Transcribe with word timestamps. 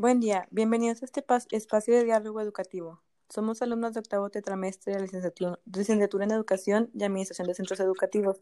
Buen 0.00 0.18
día, 0.18 0.48
bienvenidos 0.50 1.02
a 1.02 1.04
este 1.04 1.22
espacio 1.50 1.94
de 1.94 2.04
diálogo 2.04 2.40
educativo. 2.40 3.02
Somos 3.28 3.60
alumnos 3.60 3.92
de 3.92 4.00
octavo 4.00 4.30
tetramestre 4.30 4.94
de 4.94 5.00
licenciatura, 5.02 6.24
en 6.24 6.30
Educación 6.30 6.88
y 6.94 7.04
Administración 7.04 7.46
de 7.46 7.54
Centros 7.54 7.80
Educativos. 7.80 8.40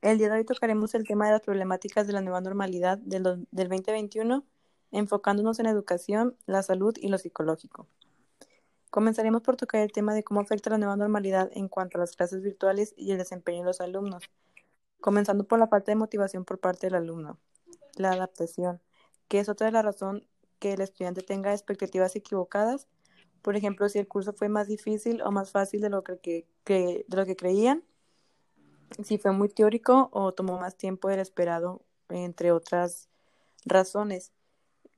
El 0.00 0.18
día 0.18 0.28
de 0.28 0.38
hoy 0.38 0.44
tocaremos 0.44 0.96
el 0.96 1.06
tema 1.06 1.26
de 1.26 1.34
las 1.34 1.40
problemáticas 1.40 2.08
de 2.08 2.14
la 2.14 2.20
nueva 2.20 2.40
normalidad 2.40 2.98
del, 2.98 3.22
do- 3.22 3.36
del 3.52 3.68
2021, 3.68 4.44
enfocándonos 4.90 5.60
en 5.60 5.66
la 5.66 5.70
educación, 5.70 6.36
la 6.46 6.64
salud 6.64 6.96
y 7.00 7.06
lo 7.10 7.18
psicológico. 7.18 7.86
Comenzaremos 8.90 9.42
por 9.42 9.56
tocar 9.56 9.82
el 9.82 9.92
tema 9.92 10.14
de 10.14 10.24
cómo 10.24 10.40
afecta 10.40 10.68
la 10.70 10.78
nueva 10.78 10.96
normalidad 10.96 11.48
en 11.54 11.68
cuanto 11.68 11.98
a 11.98 12.00
las 12.00 12.16
clases 12.16 12.42
virtuales 12.42 12.92
y 12.96 13.12
el 13.12 13.18
desempeño 13.18 13.60
de 13.60 13.66
los 13.66 13.80
alumnos, 13.80 14.24
comenzando 15.00 15.44
por 15.44 15.60
la 15.60 15.68
falta 15.68 15.92
de 15.92 15.96
motivación 15.96 16.44
por 16.44 16.58
parte 16.58 16.88
del 16.88 16.96
alumno, 16.96 17.38
la 17.94 18.10
adaptación, 18.10 18.82
que 19.28 19.38
es 19.38 19.48
otra 19.48 19.66
de 19.66 19.72
las 19.74 19.84
razones 19.84 20.31
que 20.62 20.74
el 20.74 20.80
estudiante 20.80 21.22
tenga 21.22 21.50
expectativas 21.50 22.14
equivocadas. 22.14 22.86
Por 23.42 23.56
ejemplo, 23.56 23.88
si 23.88 23.98
el 23.98 24.06
curso 24.06 24.32
fue 24.32 24.48
más 24.48 24.68
difícil 24.68 25.20
o 25.22 25.32
más 25.32 25.50
fácil 25.50 25.80
de 25.80 25.90
lo 25.90 26.04
que, 26.04 26.46
creían, 27.36 27.82
si 29.02 29.18
fue 29.18 29.32
muy 29.32 29.48
teórico 29.48 30.08
o 30.12 30.30
tomó 30.30 30.60
más 30.60 30.76
tiempo 30.76 31.08
del 31.08 31.18
esperado, 31.18 31.82
entre 32.10 32.52
otras 32.52 33.08
razones. 33.64 34.30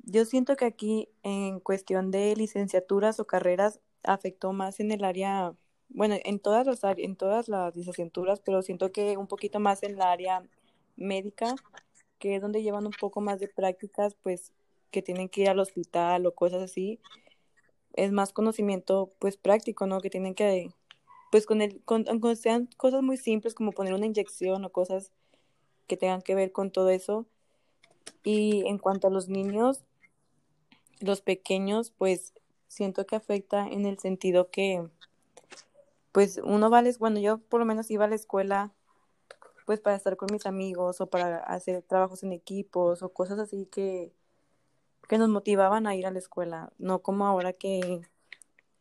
Yo 0.00 0.26
siento 0.26 0.54
que 0.56 0.66
aquí, 0.66 1.08
en 1.22 1.60
cuestión 1.60 2.10
de 2.10 2.36
licenciaturas 2.36 3.18
o 3.18 3.26
carreras, 3.26 3.80
afectó 4.02 4.52
más 4.52 4.80
en 4.80 4.92
el 4.92 5.02
área, 5.02 5.54
bueno, 5.88 6.16
en 6.24 6.40
todas 6.40 6.66
las 6.66 6.80
en 6.98 7.16
todas 7.16 7.48
las 7.48 7.74
licenciaturas, 7.74 8.40
pero 8.40 8.60
siento 8.60 8.92
que 8.92 9.16
un 9.16 9.28
poquito 9.28 9.60
más 9.60 9.82
en 9.82 9.96
la 9.96 10.12
área 10.12 10.42
médica, 10.96 11.54
que 12.18 12.36
es 12.36 12.42
donde 12.42 12.62
llevan 12.62 12.84
un 12.84 12.92
poco 13.00 13.22
más 13.22 13.40
de 13.40 13.48
prácticas, 13.48 14.14
pues 14.22 14.52
que 14.94 15.02
tienen 15.02 15.28
que 15.28 15.40
ir 15.40 15.48
al 15.48 15.58
hospital 15.58 16.24
o 16.24 16.36
cosas 16.36 16.62
así, 16.62 17.00
es 17.94 18.12
más 18.12 18.32
conocimiento 18.32 19.12
pues 19.18 19.36
práctico, 19.36 19.88
¿no? 19.88 20.00
Que 20.00 20.08
tienen 20.08 20.36
que, 20.36 20.72
pues 21.32 21.46
con 21.46 21.60
el, 21.62 21.82
con, 21.82 22.06
sean 22.36 22.68
cosas 22.76 23.02
muy 23.02 23.16
simples 23.16 23.54
como 23.54 23.72
poner 23.72 23.92
una 23.92 24.06
inyección 24.06 24.64
o 24.64 24.70
cosas 24.70 25.10
que 25.88 25.96
tengan 25.96 26.22
que 26.22 26.36
ver 26.36 26.52
con 26.52 26.70
todo 26.70 26.90
eso. 26.90 27.26
Y 28.22 28.64
en 28.68 28.78
cuanto 28.78 29.08
a 29.08 29.10
los 29.10 29.28
niños, 29.28 29.82
los 31.00 31.20
pequeños, 31.22 31.90
pues 31.90 32.34
siento 32.68 33.04
que 33.04 33.16
afecta 33.16 33.66
en 33.66 33.86
el 33.86 33.98
sentido 33.98 34.48
que, 34.48 34.86
pues 36.12 36.40
uno 36.44 36.70
va 36.70 36.78
a 36.78 36.82
la 36.82 36.92
bueno, 37.00 37.18
yo 37.18 37.38
por 37.38 37.58
lo 37.58 37.66
menos 37.66 37.90
iba 37.90 38.04
a 38.04 38.08
la 38.08 38.14
escuela 38.14 38.72
pues 39.66 39.80
para 39.80 39.96
estar 39.96 40.16
con 40.16 40.28
mis 40.30 40.46
amigos 40.46 41.00
o 41.00 41.08
para 41.08 41.38
hacer 41.38 41.82
trabajos 41.82 42.22
en 42.22 42.32
equipos 42.32 43.02
o 43.02 43.08
cosas 43.08 43.40
así 43.40 43.66
que, 43.66 44.12
que 45.08 45.18
nos 45.18 45.28
motivaban 45.28 45.86
a 45.86 45.94
ir 45.94 46.06
a 46.06 46.10
la 46.10 46.18
escuela, 46.18 46.72
no 46.78 47.00
como 47.00 47.26
ahora 47.26 47.52
que 47.52 48.02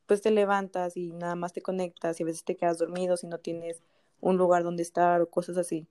pues 0.06 0.22
te 0.22 0.32
levantas 0.32 0.98
y 0.98 1.12
nada 1.12 1.36
más 1.36 1.54
te 1.54 1.62
conectas 1.62 2.20
y 2.20 2.24
a 2.24 2.26
veces 2.26 2.44
te 2.44 2.56
quedas 2.56 2.78
dormido 2.78 3.18
si 3.18 3.28
no 3.28 3.38
tienes 3.38 3.82
un 4.20 4.38
lugar 4.38 4.64
donde 4.64 4.84
estar 4.84 5.22
o 5.22 5.30
cosas 5.30 5.58
así. 5.58 5.88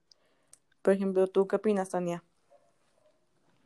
Por 0.83 0.95
ejemplo, 0.95 1.27
¿tú 1.27 1.47
qué 1.47 1.57
opinas, 1.57 1.91
Tania? 1.91 2.23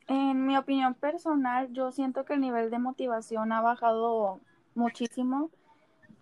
En 0.07 0.45
mi 0.45 0.55
opinión 0.55 0.93
personal, 0.93 1.71
yo 1.73 1.91
siento 1.91 2.23
que 2.23 2.33
el 2.33 2.41
nivel 2.41 2.69
de 2.69 2.79
motivación 2.79 3.51
ha 3.51 3.61
bajado 3.61 4.39
muchísimo. 4.73 5.49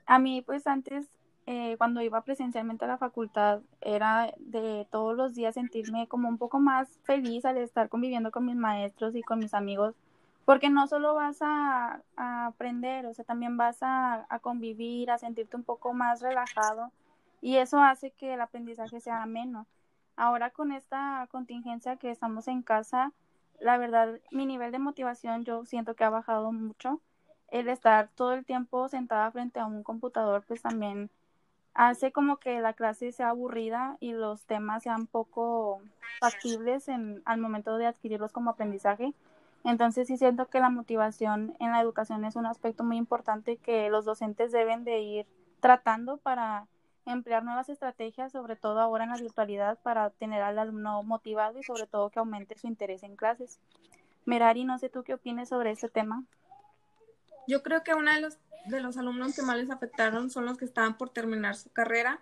A 0.08 0.18
mí, 0.18 0.42
pues 0.42 0.66
antes, 0.66 1.08
eh, 1.46 1.76
cuando 1.78 2.02
iba 2.02 2.24
presencialmente 2.24 2.86
a 2.86 2.88
la 2.88 2.98
facultad, 2.98 3.62
era 3.82 4.34
de 4.40 4.88
todos 4.90 5.16
los 5.16 5.36
días 5.36 5.54
sentirme 5.54 6.08
como 6.08 6.30
un 6.30 6.40
poco 6.40 6.60
más 6.60 7.00
feliz 7.04 7.46
al 7.46 7.58
estar 7.58 7.90
conviviendo 7.90 8.32
con 8.32 8.46
mis 8.46 8.56
maestros 8.56 9.16
y 9.16 9.22
con 9.22 9.38
mis 9.38 9.54
amigos, 9.54 9.94
porque 10.46 10.70
no 10.70 10.88
solo 10.88 11.16
vas 11.16 11.40
a, 11.42 12.02
aprender, 12.16 13.06
o 13.08 13.14
sea, 13.14 13.26
también 13.26 13.58
vas 13.58 13.82
a, 13.82 14.26
a 14.30 14.40
convivir, 14.40 15.12
a 15.12 15.18
sentirte 15.18 15.58
un 15.58 15.64
poco 15.64 15.94
más 15.94 16.22
relajado 16.22 16.92
y 17.42 17.58
eso 17.58 17.80
hace 17.80 18.12
que 18.12 18.34
el 18.34 18.42
aprendizaje 18.42 19.00
sea 19.00 19.22
ameno. 19.22 19.68
Ahora 20.16 20.50
con 20.52 20.72
esta 20.72 21.28
contingencia 21.32 21.98
que 21.98 22.10
estamos 22.10 22.48
en 22.48 22.62
casa, 22.62 23.12
la 23.60 23.78
verdad, 23.78 24.20
mi 24.32 24.46
nivel 24.46 24.72
de 24.72 24.80
motivación 24.80 25.44
yo 25.44 25.66
siento 25.66 25.96
que 25.96 26.04
ha 26.04 26.10
bajado 26.10 26.52
mucho. 26.52 27.02
El 27.50 27.70
estar 27.70 28.10
todo 28.16 28.34
el 28.34 28.46
tiempo 28.46 28.88
sentada 28.90 29.30
frente 29.32 29.60
a 29.60 29.66
un 29.66 29.84
computador, 29.84 30.44
pues 30.48 30.62
también 30.62 31.10
hace 31.74 32.12
como 32.12 32.38
que 32.38 32.60
la 32.62 32.74
clase 32.74 33.12
sea 33.12 33.30
aburrida 33.30 33.98
y 34.00 34.14
los 34.14 34.46
temas 34.46 34.84
sean 34.84 35.06
poco 35.06 35.82
factibles 36.20 36.88
en, 36.88 37.22
al 37.26 37.40
momento 37.40 37.78
de 37.78 37.86
adquirirlos 37.86 38.32
como 38.32 38.50
aprendizaje. 38.50 39.14
Entonces 39.66 40.08
sí 40.08 40.16
siento 40.16 40.48
que 40.48 40.60
la 40.60 40.70
motivación 40.70 41.58
en 41.60 41.72
la 41.72 41.82
educación 41.82 42.24
es 42.24 42.36
un 42.36 42.46
aspecto 42.46 42.84
muy 42.84 42.98
importante 42.98 43.58
que 43.58 43.90
los 43.90 44.06
docentes 44.06 44.52
deben 44.52 44.84
de 44.84 45.00
ir 45.00 45.26
tratando 45.60 46.18
para 46.18 46.68
emplear 47.08 47.44
nuevas 47.44 47.68
estrategias, 47.70 48.32
sobre 48.32 48.56
todo 48.56 48.80
ahora 48.80 49.06
en 49.06 49.10
la 49.10 49.18
virtualidad, 49.18 49.80
para 49.82 50.12
tener 50.12 50.44
al 50.44 50.60
alumno 50.60 51.02
motivado 51.02 51.58
y 51.58 51.64
sobre 51.64 51.88
todo 51.88 52.12
que 52.12 52.20
aumente 52.20 52.56
su 52.56 52.68
interés 52.68 53.02
en 53.02 53.16
clases. 53.16 53.60
Merari, 54.26 54.66
no 54.66 54.78
sé 54.78 54.90
tú 54.90 55.04
qué 55.04 55.16
opines 55.16 55.50
sobre 55.50 55.72
este 55.72 55.90
tema. 55.90 56.24
Yo 57.48 57.64
creo 57.64 57.84
que 57.84 57.96
uno 57.96 58.14
de 58.14 58.22
los, 58.22 58.38
de 58.68 58.82
los 58.82 58.98
alumnos 58.98 59.36
que 59.36 59.42
más 59.42 59.58
les 59.58 59.72
afectaron 59.72 60.30
son 60.30 60.46
los 60.46 60.60
que 60.60 60.66
estaban 60.66 60.96
por 60.96 61.10
terminar 61.10 61.56
su 61.56 61.72
carrera, 61.72 62.20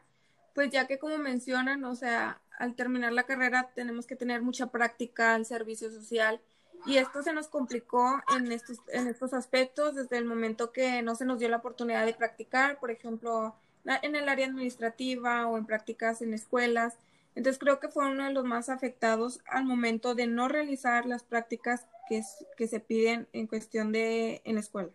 pues 0.56 0.70
ya 0.70 0.88
que 0.88 0.98
como 0.98 1.18
mencionan, 1.18 1.84
o 1.84 1.96
sea, 1.96 2.40
al 2.58 2.76
terminar 2.76 3.12
la 3.12 3.24
carrera 3.24 3.72
tenemos 3.76 4.06
que 4.06 4.16
tener 4.16 4.42
mucha 4.42 4.68
práctica 4.68 5.36
al 5.36 5.46
servicio 5.46 5.92
social 5.92 6.40
y 6.86 6.98
esto 6.98 7.24
se 7.24 7.34
nos 7.34 7.48
complicó 7.48 8.22
en 8.36 8.52
estos, 8.52 8.80
en 8.88 9.08
estos 9.08 9.34
aspectos 9.34 9.96
desde 9.96 10.18
el 10.18 10.26
momento 10.26 10.72
que 10.72 11.02
no 11.02 11.16
se 11.16 11.26
nos 11.26 11.40
dio 11.40 11.50
la 11.50 11.58
oportunidad 11.58 12.06
de 12.06 12.14
practicar, 12.14 12.80
por 12.80 12.92
ejemplo, 12.92 13.56
en 13.86 14.16
el 14.16 14.30
área 14.30 14.48
administrativa 14.48 15.48
o 15.48 15.58
en 15.58 15.66
prácticas 15.66 16.22
en 16.22 16.34
escuelas. 16.34 16.96
Entonces 17.36 17.60
creo 17.60 17.80
que 17.80 17.90
fue 17.90 18.10
uno 18.10 18.26
de 18.26 18.34
los 18.34 18.46
más 18.46 18.70
afectados 18.70 19.40
al 19.46 19.66
momento 19.66 20.16
de 20.16 20.28
no 20.28 20.48
realizar 20.48 21.06
las 21.06 21.24
prácticas 21.24 21.86
que, 22.08 22.22
que 22.58 22.68
se 22.68 22.80
piden 22.80 23.28
en 23.34 23.48
cuestión 23.48 23.92
de 23.92 24.42
en 24.46 24.56
la 24.56 24.62
escuela. 24.62 24.90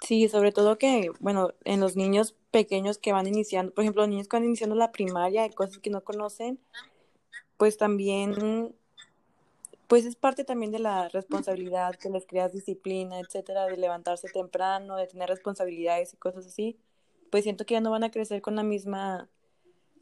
Sí, 0.00 0.28
sobre 0.28 0.52
todo 0.52 0.78
que, 0.78 1.10
bueno, 1.20 1.54
en 1.64 1.80
los 1.80 1.96
niños 1.96 2.36
pequeños 2.50 2.98
que 2.98 3.12
van 3.12 3.26
iniciando, 3.26 3.72
por 3.72 3.82
ejemplo, 3.82 4.02
los 4.02 4.10
niños 4.10 4.28
que 4.28 4.36
van 4.36 4.44
iniciando 4.44 4.76
la 4.76 4.92
primaria 4.92 5.46
y 5.46 5.50
cosas 5.50 5.78
que 5.78 5.90
no 5.90 6.04
conocen, 6.04 6.60
pues 7.56 7.76
también, 7.76 8.74
pues 9.88 10.04
es 10.04 10.16
parte 10.16 10.44
también 10.44 10.72
de 10.72 10.78
la 10.78 11.08
responsabilidad 11.08 11.94
que 11.96 12.10
les 12.10 12.26
creas 12.26 12.52
disciplina, 12.52 13.20
etcétera, 13.20 13.66
de 13.66 13.76
levantarse 13.76 14.28
temprano, 14.28 14.96
de 14.96 15.06
tener 15.06 15.28
responsabilidades 15.28 16.14
y 16.14 16.16
cosas 16.16 16.46
así. 16.46 16.78
Pues 17.30 17.44
siento 17.44 17.66
que 17.66 17.74
ya 17.74 17.80
no 17.80 17.90
van 17.90 18.04
a 18.04 18.10
crecer 18.10 18.42
con 18.42 18.56
la 18.56 18.62
misma 18.62 19.28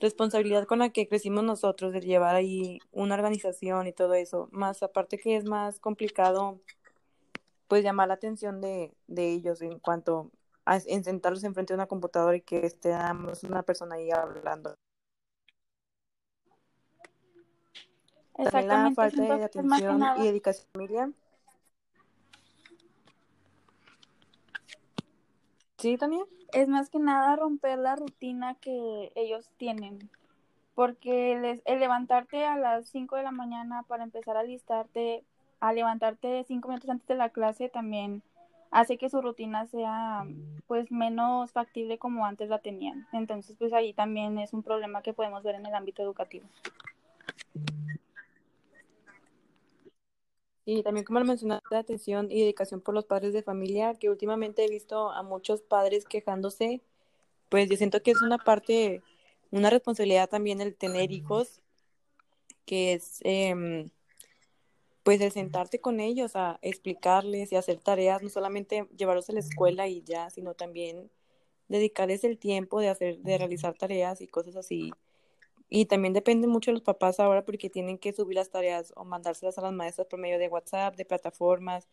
responsabilidad 0.01 0.67
con 0.67 0.81
la 0.81 0.91
que 0.91 1.09
crecimos 1.09 1.45
nosotros, 1.45 1.93
de 1.93 2.01
llevar 2.01 2.35
ahí 2.35 2.81
una 2.93 3.15
organización 3.15 3.87
y 3.87 3.93
todo 3.93 4.15
eso. 4.15 4.49
Más 4.53 4.83
aparte 4.83 5.19
que 5.19 5.37
es 5.37 5.45
más 5.45 5.81
complicado, 5.81 6.61
pues 7.69 7.83
llamar 7.83 8.09
la 8.09 8.15
atención 8.15 8.61
de, 8.61 8.93
de 9.07 9.31
ellos 9.31 9.63
en 9.63 9.79
cuanto 9.79 10.31
a 10.65 10.79
en 10.79 11.05
sentarlos 11.05 11.45
enfrente 11.45 11.73
de 11.73 11.77
una 11.77 11.87
computadora 11.87 12.37
y 12.37 12.41
que 12.41 12.65
esté 12.67 12.95
una 13.43 13.63
persona 13.63 13.97
ahí 13.97 14.11
hablando. 14.11 14.77
También 18.37 18.69
la 18.69 18.91
falta 18.93 19.23
de 19.23 19.45
atención 19.45 20.03
y 20.17 20.25
dedicación 20.25 20.69
a 20.75 20.83
la 20.83 20.89
familia. 20.89 21.11
¿Sí, 25.79 25.99
Tania? 25.99 26.25
es 26.55 26.69
más 26.69 26.89
que 26.89 26.99
nada 26.99 27.35
romper 27.37 27.79
la 27.79 27.97
rutina 27.97 28.55
que 28.55 29.13
ellos 29.17 29.51
tienen, 29.57 30.09
porque 30.75 31.37
les- 31.41 31.63
el 31.65 31.81
levantarte 31.81 32.47
a 32.47 32.57
las 32.57 32.89
5 32.89 33.17
de 33.17 33.25
la 33.25 33.33
mañana 33.33 33.83
para 33.89 34.05
empezar 34.05 34.37
a 34.37 34.45
listarte, 34.45 35.25
a 35.61 35.73
levantarte 35.73 36.45
cinco 36.45 36.69
minutos 36.69 36.91
antes 36.91 37.09
de 37.09 37.17
la 37.17 37.31
clase 37.31 37.69
también 37.69 38.23
hace 38.71 38.99
que 38.99 39.09
su 39.09 39.21
rutina 39.21 39.67
sea 39.67 40.25
pues 40.67 40.91
menos 40.91 41.53
factible 41.53 41.99
como 41.99 42.25
antes 42.27 42.49
la 42.49 42.59
tenían. 42.59 43.07
Entonces 43.13 43.57
pues 43.59 43.73
ahí 43.73 43.93
también 43.93 44.39
es 44.39 44.53
un 44.53 44.63
problema 44.63 45.03
que 45.03 45.13
podemos 45.13 45.43
ver 45.43 45.55
en 45.57 45.67
el 45.67 45.75
ámbito 45.75 46.03
educativo. 46.03 46.47
Y 50.67 50.83
también 50.83 51.05
como 51.05 51.19
lo 51.19 51.27
mencionaste, 51.27 51.77
atención 51.77 52.31
y 52.31 52.41
dedicación 52.41 52.81
por 52.81 52.95
los 52.95 53.05
padres 53.05 53.33
de 53.33 53.43
familia, 53.43 53.95
que 53.95 54.09
últimamente 54.09 54.65
he 54.65 54.69
visto 54.69 55.11
a 55.11 55.23
muchos 55.23 55.61
padres 55.61 56.05
quejándose, 56.05 56.81
pues 57.51 57.69
yo 57.69 57.77
siento 57.77 58.03
que 58.03 58.13
es 58.13 58.23
una 58.23 58.39
parte, 58.39 59.03
una 59.51 59.71
responsabilidad 59.71 60.29
también 60.29 60.61
el 60.61 60.75
tener 60.75 61.13
hijos, 61.13 61.61
que 62.65 62.95
es 62.95 63.21
em, 63.25 63.91
pues 65.03 65.21
el 65.21 65.33
sentarte 65.33 65.81
con 65.81 66.01
ellos 66.01 66.35
a 66.35 66.59
explicarles 66.63 67.53
y 67.53 67.57
hacer 67.57 67.79
tareas, 67.79 68.23
no 68.23 68.31
solamente 68.31 68.89
llevarlos 68.97 69.29
a 69.29 69.35
la 69.35 69.41
escuela 69.41 69.87
y 69.87 70.03
ya, 70.03 70.31
sino 70.31 70.55
también 70.55 71.11
dedicarles 71.69 72.25
el 72.25 72.39
tiempo 72.39 72.81
de 72.81 72.89
hacer, 72.89 73.19
de 73.19 73.37
realizar 73.37 73.75
tareas 73.75 74.23
y 74.23 74.27
cosas 74.27 74.57
así. 74.57 74.93
Y 75.69 75.87
también 75.87 76.13
depende 76.15 76.47
mucho 76.47 76.71
de 76.71 76.75
los 76.75 76.83
papás 76.83 77.21
ahora 77.21 77.45
porque 77.45 77.71
tienen 77.71 77.99
que 77.99 78.13
subir 78.13 78.37
las 78.37 78.51
tareas 78.51 78.93
o 78.97 79.05
mandárselas 79.05 79.59
a 79.59 79.63
las 79.63 79.73
maestras 79.73 80.07
por 80.07 80.19
medio 80.21 80.39
de 80.39 80.49
WhatsApp, 80.49 80.97
de 80.97 81.05
plataformas, 81.05 81.89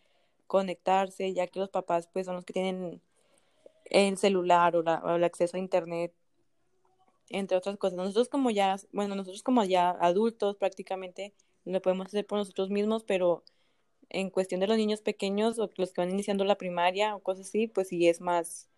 conectarse, 0.47 1.33
ya 1.33 1.47
que 1.47 1.59
los 1.59 1.69
papás 1.69 2.07
pues 2.12 2.25
son 2.25 2.35
los 2.35 2.45
que 2.45 2.53
tienen 2.53 3.01
el 3.85 4.18
celular 4.18 4.75
o, 4.75 4.81
o 4.81 5.15
el 5.15 5.23
acceso 5.23 5.57
a 5.57 5.59
internet, 5.59 6.13
entre 7.29 7.57
otras 7.57 7.77
cosas. 7.77 7.97
Nosotros 7.97 8.29
como 8.29 8.51
ya, 8.51 8.77
bueno, 8.91 9.15
nosotros 9.15 9.44
como 9.44 9.63
ya 9.63 9.91
adultos 9.91 10.57
prácticamente 10.57 11.33
lo 11.65 11.81
podemos 11.81 12.07
hacer 12.07 12.25
por 12.25 12.39
nosotros 12.39 12.69
mismos, 12.69 13.03
pero 13.03 13.44
en 14.09 14.29
cuestión 14.29 14.59
de 14.62 14.68
los 14.68 14.77
niños 14.77 15.01
pequeños 15.01 15.59
o 15.59 15.69
los 15.77 15.94
que 15.94 16.01
van 16.01 16.12
iniciando 16.12 16.44
la 16.44 16.57
primaria 16.57 17.15
o 17.15 17.19
cosas 17.21 17.47
así, 17.47 17.68
pues 17.68 17.89
sí 17.89 18.07
es 18.07 18.21
más, 18.21 18.69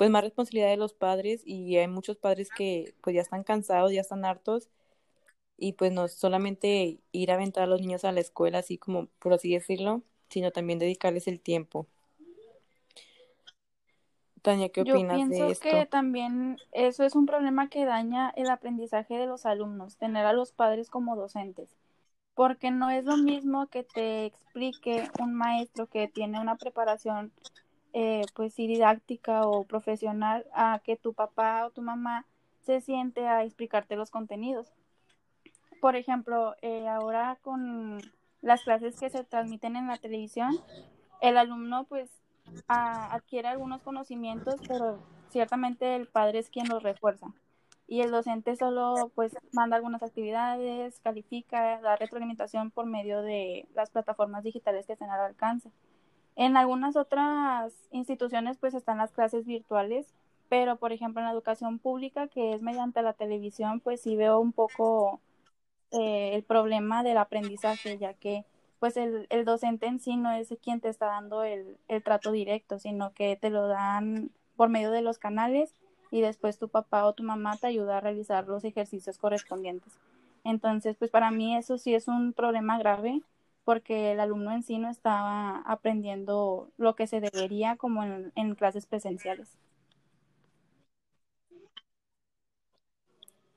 pues 0.00 0.08
más 0.08 0.24
responsabilidad 0.24 0.70
de 0.70 0.78
los 0.78 0.94
padres 0.94 1.42
y 1.44 1.76
hay 1.76 1.86
muchos 1.86 2.16
padres 2.16 2.48
que 2.48 2.94
pues 3.02 3.14
ya 3.14 3.20
están 3.20 3.44
cansados, 3.44 3.92
ya 3.92 4.00
están 4.00 4.24
hartos 4.24 4.70
y 5.58 5.74
pues 5.74 5.92
no 5.92 6.08
solamente 6.08 7.00
ir 7.12 7.30
a 7.30 7.34
aventar 7.34 7.64
a 7.64 7.66
los 7.66 7.82
niños 7.82 8.06
a 8.06 8.12
la 8.12 8.20
escuela, 8.20 8.60
así 8.60 8.78
como 8.78 9.08
por 9.18 9.34
así 9.34 9.52
decirlo, 9.52 10.00
sino 10.30 10.52
también 10.52 10.78
dedicarles 10.78 11.28
el 11.28 11.38
tiempo. 11.38 11.86
Tania, 14.40 14.70
¿qué 14.70 14.80
opinas 14.80 15.18
Yo 15.20 15.28
pienso 15.28 15.44
de 15.44 15.52
esto? 15.52 15.68
que 15.68 15.84
también 15.84 16.56
eso 16.72 17.04
es 17.04 17.14
un 17.14 17.26
problema 17.26 17.68
que 17.68 17.84
daña 17.84 18.32
el 18.36 18.48
aprendizaje 18.48 19.18
de 19.18 19.26
los 19.26 19.44
alumnos, 19.44 19.98
tener 19.98 20.24
a 20.24 20.32
los 20.32 20.52
padres 20.52 20.88
como 20.88 21.14
docentes, 21.14 21.76
porque 22.32 22.70
no 22.70 22.88
es 22.88 23.04
lo 23.04 23.18
mismo 23.18 23.66
que 23.66 23.84
te 23.84 24.24
explique 24.24 25.10
un 25.20 25.34
maestro 25.34 25.88
que 25.88 26.08
tiene 26.08 26.40
una 26.40 26.56
preparación 26.56 27.32
eh, 27.92 28.22
pues 28.34 28.54
sí, 28.54 28.66
didáctica 28.66 29.46
o 29.46 29.64
profesional 29.64 30.46
a 30.52 30.80
que 30.84 30.96
tu 30.96 31.12
papá 31.12 31.66
o 31.66 31.70
tu 31.70 31.82
mamá 31.82 32.26
se 32.62 32.80
siente 32.80 33.26
a 33.26 33.44
explicarte 33.44 33.96
los 33.96 34.10
contenidos. 34.10 34.72
Por 35.80 35.96
ejemplo, 35.96 36.54
eh, 36.62 36.86
ahora 36.88 37.38
con 37.42 38.00
las 38.42 38.62
clases 38.62 38.98
que 38.98 39.10
se 39.10 39.24
transmiten 39.24 39.76
en 39.76 39.88
la 39.88 39.96
televisión, 39.96 40.58
el 41.20 41.36
alumno 41.36 41.84
pues 41.84 42.10
adquiere 42.68 43.48
algunos 43.48 43.82
conocimientos, 43.82 44.56
pero 44.66 44.98
ciertamente 45.28 45.96
el 45.96 46.06
padre 46.06 46.40
es 46.40 46.50
quien 46.50 46.68
los 46.68 46.82
refuerza. 46.82 47.28
Y 47.86 48.02
el 48.02 48.10
docente 48.10 48.54
solo 48.56 49.10
pues 49.14 49.36
manda 49.52 49.76
algunas 49.76 50.02
actividades, 50.02 51.00
califica, 51.00 51.80
da 51.80 51.96
retroalimentación 51.96 52.70
por 52.70 52.86
medio 52.86 53.22
de 53.22 53.66
las 53.74 53.90
plataformas 53.90 54.44
digitales 54.44 54.86
que 54.86 54.92
están 54.92 55.10
al 55.10 55.20
alcance. 55.20 55.70
En 56.40 56.56
algunas 56.56 56.96
otras 56.96 57.74
instituciones 57.90 58.56
pues 58.56 58.72
están 58.72 58.96
las 58.96 59.12
clases 59.12 59.44
virtuales, 59.44 60.14
pero 60.48 60.76
por 60.76 60.90
ejemplo 60.90 61.20
en 61.20 61.26
la 61.26 61.34
educación 61.34 61.78
pública 61.78 62.28
que 62.28 62.54
es 62.54 62.62
mediante 62.62 63.02
la 63.02 63.12
televisión 63.12 63.78
pues 63.80 64.00
sí 64.00 64.16
veo 64.16 64.40
un 64.40 64.54
poco 64.54 65.20
eh, 65.90 66.30
el 66.32 66.42
problema 66.42 67.02
del 67.02 67.18
aprendizaje, 67.18 67.98
ya 67.98 68.14
que 68.14 68.46
pues 68.78 68.96
el, 68.96 69.28
docente 69.44 69.84
en 69.84 69.98
sí 69.98 70.16
no 70.16 70.32
es 70.32 70.48
quien 70.62 70.80
te 70.80 70.88
está 70.88 71.08
dando 71.08 71.44
el, 71.44 71.76
el, 71.88 72.02
trato 72.02 72.32
directo, 72.32 72.78
sino 72.78 73.12
que 73.12 73.36
te 73.36 73.50
lo 73.50 73.68
dan 73.68 74.30
por 74.56 74.70
medio 74.70 74.92
de 74.92 75.02
los 75.02 75.18
canales 75.18 75.74
y 76.10 76.22
después 76.22 76.58
tu 76.58 76.70
papá 76.70 77.04
o 77.04 77.12
tu 77.12 77.22
mamá 77.22 77.58
te 77.58 77.66
ayuda 77.66 77.98
a 77.98 78.00
realizar 78.00 78.48
los 78.48 78.64
ejercicios 78.64 79.18
correspondientes. 79.18 79.92
Entonces, 80.44 80.96
pues 80.96 81.10
para 81.10 81.30
mí 81.30 81.54
eso 81.54 81.76
sí 81.76 81.94
es 81.94 82.08
un 82.08 82.32
problema 82.32 82.78
grave 82.78 83.20
porque 83.70 84.10
el 84.10 84.18
alumno 84.18 84.50
en 84.50 84.64
sí 84.64 84.78
no 84.78 84.90
estaba 84.90 85.58
aprendiendo 85.58 86.72
lo 86.76 86.96
que 86.96 87.06
se 87.06 87.20
debería 87.20 87.76
como 87.76 88.02
en, 88.02 88.54
clases 88.56 88.84
presenciales. 88.84 89.48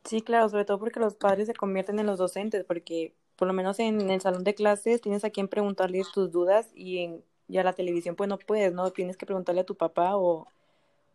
Sí, 0.04 0.22
claro, 0.22 0.48
sobre 0.50 0.66
todo 0.66 0.78
porque 0.78 1.00
los 1.00 1.16
padres 1.16 1.48
se 1.48 1.56
convierten 1.56 1.98
en 1.98 2.06
los 2.06 2.20
docentes, 2.20 2.64
porque 2.64 3.16
por 3.36 3.48
lo 3.48 3.56
menos 3.56 3.80
en 3.80 4.08
el 4.12 4.22
salón 4.22 4.44
de 4.44 4.54
clases 4.54 5.02
tienes 5.02 5.26
a 5.26 5.32
quien 5.32 5.48
preguntarles 5.48 6.12
tus 6.12 6.32
dudas 6.32 6.70
y 6.76 7.00
en 7.00 7.24
ya 7.48 7.64
la 7.64 7.74
televisión 7.74 8.16
pues 8.16 8.30
no 8.30 8.38
puedes, 8.38 8.72
¿no? 8.72 8.92
Tienes 8.92 9.18
que 9.18 9.26
preguntarle 9.26 9.62
a 9.62 9.66
tu 9.66 9.74
papá 9.74 10.16
o, 10.16 10.46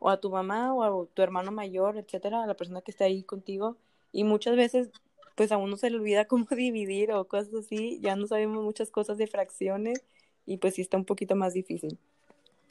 o 0.01 0.11
a 0.11 0.19
tu 0.19 0.29
mamá 0.29 0.75
o 0.75 0.83
a 0.83 1.07
tu 1.15 1.23
hermano 1.23 1.53
mayor, 1.53 1.99
etcétera, 1.99 2.43
a 2.43 2.49
la 2.49 2.57
persona 2.57 2.81
que 2.81 2.91
está 2.91 3.05
ahí 3.05 3.23
contigo 3.23 3.77
y 4.11 4.25
muchas 4.25 4.57
veces 4.57 4.91
pues 5.39 5.53
a 5.53 5.57
uno 5.57 5.77
se 5.77 5.89
le 5.89 5.99
olvida 5.99 6.25
cómo 6.25 6.47
dividir 6.51 7.13
o 7.13 7.29
cosas 7.29 7.55
así, 7.55 8.01
ya 8.03 8.17
no 8.17 8.27
sabemos 8.27 8.65
muchas 8.65 8.91
cosas 8.91 9.19
de 9.19 9.29
fracciones 9.29 10.03
y 10.45 10.57
pues 10.57 10.75
sí 10.75 10.83
está 10.83 10.97
un 10.97 11.05
poquito 11.05 11.37
más 11.37 11.55
difícil. 11.55 11.97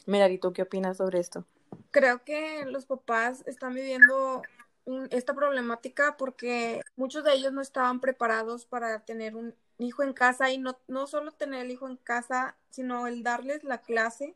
Mira, 0.06 0.30
¿y 0.30 0.38
tú 0.38 0.52
qué 0.52 0.64
opinas 0.64 0.98
sobre 0.98 1.19
esto? 1.19 1.46
Creo 1.92 2.25
que 2.25 2.66
los 2.66 2.86
papás 2.86 3.44
están 3.48 3.74
viviendo 3.74 4.42
esta 5.12 5.34
problemática 5.34 6.18
porque 6.18 6.81
muchos 6.98 7.24
de 7.24 7.36
ellos 7.36 7.54
no 7.54 7.62
estaban 7.62 8.02
preparados 8.02 8.66
para 8.66 9.00
tener 9.06 9.38
un 9.38 9.56
hijo 9.78 10.04
en 10.04 10.12
casa 10.12 10.52
y 10.52 10.58
no, 10.58 10.78
no 10.90 11.08
solo 11.08 11.31
tener 11.31 11.66
el 11.66 11.72
hijo 11.72 11.88
en 11.88 11.96
casa, 11.96 12.58
sino 12.70 13.08
el 13.08 13.24
darles 13.24 13.63
la 13.63 13.80
clase, 13.80 14.34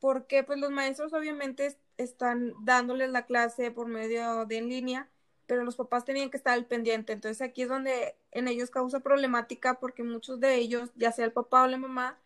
porque 0.00 0.42
pues 0.42 0.58
los 0.58 0.70
maestros 0.70 1.14
obviamente 1.14 1.78
están 1.96 2.52
dándoles 2.62 3.10
la 3.10 3.24
clase 3.24 3.70
por 3.70 3.86
medio 3.86 4.44
de 4.44 4.58
en 4.58 4.68
línea, 4.68 5.08
pero 5.46 5.64
los 5.64 5.76
papás 5.76 6.04
tenían 6.04 6.30
que 6.30 6.36
estar 6.36 6.54
al 6.54 6.66
pendiente. 6.66 7.12
Entonces 7.12 7.42
aquí 7.42 7.62
es 7.62 7.68
donde 7.68 8.16
en 8.32 8.48
ellos 8.48 8.70
causa 8.70 9.00
problemática 9.00 9.74
porque 9.74 10.02
muchos 10.02 10.40
de 10.40 10.56
ellos, 10.56 10.90
ya 10.96 11.12
sea 11.12 11.24
el 11.24 11.32
papá 11.32 11.64
o 11.64 11.66
la 11.66 11.78
mamá, 11.78 12.18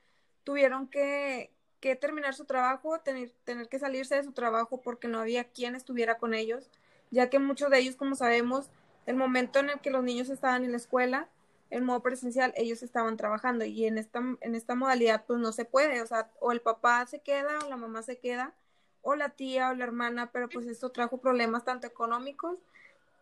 tuvieron 0.44 0.88
que, 0.88 1.52
que 1.80 1.96
terminar 1.96 2.34
su 2.34 2.44
trabajo, 2.44 3.00
tener, 3.00 3.32
tener 3.44 3.68
que 3.68 3.78
salirse 3.78 4.16
de 4.16 4.24
su 4.24 4.32
trabajo 4.32 4.80
porque 4.80 5.08
no 5.08 5.20
había 5.20 5.44
quien 5.44 5.74
estuviera 5.74 6.18
con 6.18 6.34
ellos 6.34 6.70
ya 7.10 7.30
que 7.30 7.38
muchos 7.38 7.70
de 7.70 7.78
ellos, 7.78 7.96
como 7.96 8.14
sabemos, 8.14 8.70
el 9.06 9.16
momento 9.16 9.58
en 9.60 9.70
el 9.70 9.80
que 9.80 9.90
los 9.90 10.04
niños 10.04 10.28
estaban 10.28 10.64
en 10.64 10.72
la 10.72 10.76
escuela, 10.76 11.28
en 11.70 11.84
modo 11.84 12.02
presencial, 12.02 12.52
ellos 12.56 12.82
estaban 12.82 13.16
trabajando 13.16 13.64
y 13.64 13.84
en 13.84 13.98
esta, 13.98 14.20
en 14.40 14.54
esta 14.54 14.74
modalidad 14.74 15.24
pues 15.26 15.38
no 15.38 15.52
se 15.52 15.64
puede, 15.64 16.00
o 16.00 16.06
sea, 16.06 16.30
o 16.40 16.52
el 16.52 16.60
papá 16.60 17.04
se 17.06 17.20
queda 17.20 17.58
o 17.64 17.68
la 17.68 17.76
mamá 17.76 18.02
se 18.02 18.18
queda, 18.18 18.54
o 19.02 19.14
la 19.16 19.30
tía 19.30 19.70
o 19.70 19.74
la 19.74 19.84
hermana, 19.84 20.30
pero 20.32 20.48
pues 20.48 20.66
esto 20.66 20.90
trajo 20.90 21.18
problemas 21.18 21.64
tanto 21.64 21.86
económicos, 21.86 22.58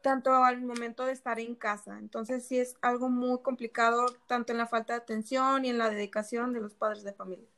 tanto 0.06 0.32
al 0.32 0.62
momento 0.62 1.04
de 1.04 1.10
estar 1.10 1.40
en 1.40 1.56
casa. 1.56 1.98
Entonces 1.98 2.46
sí 2.46 2.60
es 2.60 2.76
algo 2.80 3.08
muy 3.08 3.40
complicado, 3.40 4.06
tanto 4.28 4.52
en 4.52 4.58
la 4.58 4.68
falta 4.68 4.92
de 4.92 5.00
atención 5.00 5.64
y 5.64 5.70
en 5.70 5.78
la 5.78 5.90
dedicación 5.90 6.52
de 6.52 6.60
los 6.60 6.74
padres 6.74 7.02
de 7.02 7.12
familia. 7.12 7.48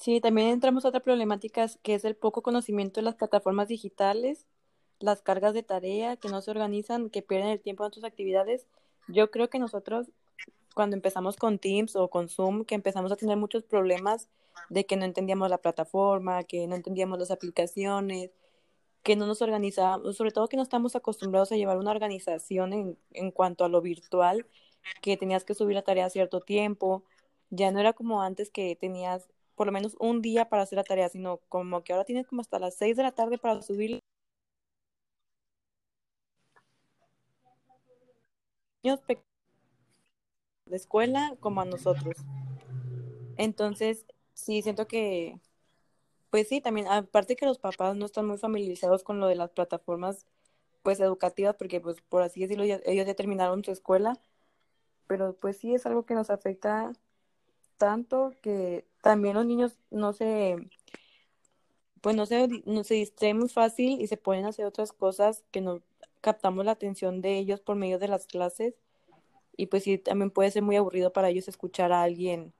Sí, 0.00 0.20
también 0.20 0.50
entramos 0.50 0.84
a 0.84 0.90
otra 0.90 1.00
problemática 1.00 1.66
que 1.82 1.96
es 1.96 2.04
el 2.04 2.14
poco 2.14 2.42
conocimiento 2.42 3.00
de 3.00 3.04
las 3.04 3.16
plataformas 3.16 3.66
digitales 3.66 4.46
las 5.00 5.22
cargas 5.22 5.54
de 5.54 5.64
tarea, 5.64 6.16
que 6.16 6.28
no 6.28 6.40
se 6.40 6.52
organizan, 6.52 7.10
que 7.10 7.22
pierden 7.22 7.48
el 7.48 7.60
tiempo 7.60 7.82
en 7.82 7.88
otras 7.88 8.04
actividades. 8.04 8.68
Yo 9.08 9.32
creo 9.32 9.50
que 9.50 9.58
nosotros, 9.58 10.06
cuando 10.72 10.94
empezamos 10.94 11.36
con 11.36 11.58
Teams 11.58 11.96
o 11.96 12.10
con 12.10 12.28
Zoom, 12.28 12.64
que 12.64 12.76
empezamos 12.76 13.10
a 13.10 13.16
tener 13.16 13.36
muchos 13.36 13.64
problemas 13.64 14.28
de 14.70 14.86
que 14.86 14.96
no 14.96 15.04
entendíamos 15.04 15.50
la 15.50 15.58
plataforma, 15.58 16.44
que 16.44 16.68
no 16.68 16.76
entendíamos 16.76 17.18
las 17.18 17.32
aplicaciones, 17.32 18.30
que 19.02 19.16
no 19.16 19.26
nos 19.26 19.42
organizábamos, 19.42 20.16
sobre 20.16 20.30
todo 20.32 20.48
que 20.48 20.56
no 20.56 20.62
estamos 20.62 20.96
acostumbrados 20.96 21.52
a 21.52 21.56
llevar 21.56 21.78
una 21.78 21.90
organización 21.90 22.72
en, 22.72 22.98
en 23.12 23.30
cuanto 23.32 23.64
a 23.64 23.68
lo 23.68 23.80
virtual, 23.80 24.46
que 25.02 25.16
tenías 25.16 25.44
que 25.44 25.54
subir 25.54 25.74
la 25.74 25.82
tarea 25.82 26.06
a 26.06 26.10
cierto 26.10 26.40
tiempo. 26.40 27.04
Ya 27.50 27.70
no 27.72 27.80
era 27.80 27.92
como 27.92 28.22
antes 28.22 28.50
que 28.50 28.76
tenías 28.76 29.28
por 29.54 29.66
lo 29.66 29.72
menos 29.72 29.96
un 30.00 30.22
día 30.22 30.48
para 30.48 30.62
hacer 30.62 30.76
la 30.76 30.84
tarea, 30.84 31.08
sino 31.08 31.38
como 31.48 31.82
que 31.84 31.92
ahora 31.92 32.04
tienes 32.04 32.26
como 32.26 32.40
hasta 32.42 32.58
las 32.58 32.74
seis 32.76 32.96
de 32.96 33.02
la 33.04 33.12
tarde 33.12 33.38
para 33.38 33.62
subir 33.62 34.00
de 40.66 40.76
escuela 40.76 41.36
como 41.40 41.60
a 41.60 41.64
nosotros. 41.64 42.16
Entonces, 43.36 44.06
sí, 44.34 44.62
siento 44.62 44.86
que, 44.86 45.38
pues 46.32 46.48
sí, 46.48 46.62
también, 46.62 46.88
aparte 46.88 47.36
que 47.36 47.44
los 47.44 47.58
papás 47.58 47.94
no 47.94 48.06
están 48.06 48.26
muy 48.26 48.38
familiarizados 48.38 49.04
con 49.04 49.20
lo 49.20 49.26
de 49.26 49.34
las 49.34 49.50
plataformas, 49.50 50.26
pues 50.82 50.98
educativas, 51.00 51.56
porque 51.56 51.78
pues 51.78 52.00
por 52.08 52.22
así 52.22 52.40
decirlo, 52.40 52.64
ellos 52.64 53.06
ya 53.06 53.14
terminaron 53.14 53.62
su 53.62 53.70
escuela, 53.70 54.18
pero 55.06 55.34
pues 55.34 55.58
sí 55.58 55.74
es 55.74 55.84
algo 55.84 56.06
que 56.06 56.14
nos 56.14 56.30
afecta 56.30 56.94
tanto 57.76 58.32
que 58.42 58.86
también 59.02 59.34
los 59.34 59.44
niños 59.44 59.78
no 59.90 60.14
se, 60.14 60.56
pues 62.00 62.16
no 62.16 62.24
se, 62.24 62.48
no 62.64 62.82
se 62.82 62.94
distraen 62.94 63.38
muy 63.38 63.50
fácil 63.50 64.00
y 64.00 64.06
se 64.06 64.16
pueden 64.16 64.46
hacer 64.46 64.64
otras 64.64 64.92
cosas 64.92 65.44
que 65.50 65.60
no 65.60 65.82
captamos 66.22 66.64
la 66.64 66.72
atención 66.72 67.20
de 67.20 67.36
ellos 67.36 67.60
por 67.60 67.76
medio 67.76 67.98
de 67.98 68.08
las 68.08 68.26
clases. 68.26 68.74
Y 69.56 69.66
pues 69.66 69.84
sí, 69.84 69.98
también 69.98 70.30
puede 70.30 70.50
ser 70.50 70.62
muy 70.62 70.76
aburrido 70.76 71.12
para 71.12 71.28
ellos 71.28 71.48
escuchar 71.48 71.92
a 71.92 72.02
alguien 72.02 72.54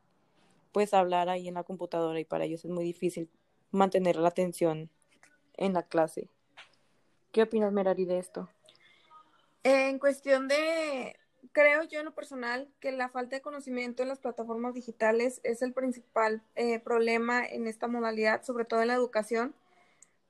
pues 0.73 0.93
hablar 0.95 1.31
ahí 1.31 1.49
en 1.49 1.55
la 1.55 1.65
computadora 1.65 2.21
y 2.21 2.25
para 2.27 2.45
ellos 2.45 2.65
es 2.67 2.71
muy 2.71 2.85
difícil 2.85 3.31
mantener 3.73 4.17
la 4.17 4.29
atención 4.29 4.91
en 5.57 5.73
la 5.73 5.83
clase. 5.83 6.29
¿Qué 7.33 7.43
opinas, 7.43 7.73
Merari, 7.73 8.05
de 8.05 8.19
esto? 8.19 8.49
En 9.65 9.99
cuestión 9.99 10.49
de, 10.49 11.17
creo 11.53 11.83
yo 11.85 12.01
en 12.01 12.07
lo 12.07 12.15
personal 12.15 12.69
que 12.81 12.93
la 12.93 13.09
falta 13.09 13.37
de 13.37 13.43
conocimiento 13.43 14.03
en 14.03 14.09
las 14.09 14.19
plataformas 14.19 14.75
digitales 14.75 15.41
es 15.45 15.63
el 15.63 15.73
principal 15.73 16.43
eh, 16.57 16.81
problema 16.81 17.45
en 17.45 17.67
esta 17.67 17.89
modalidad, 17.89 18.43
sobre 18.43 18.65
todo 18.65 18.83
en 18.83 18.89
la 18.89 18.95
educación. 18.95 19.55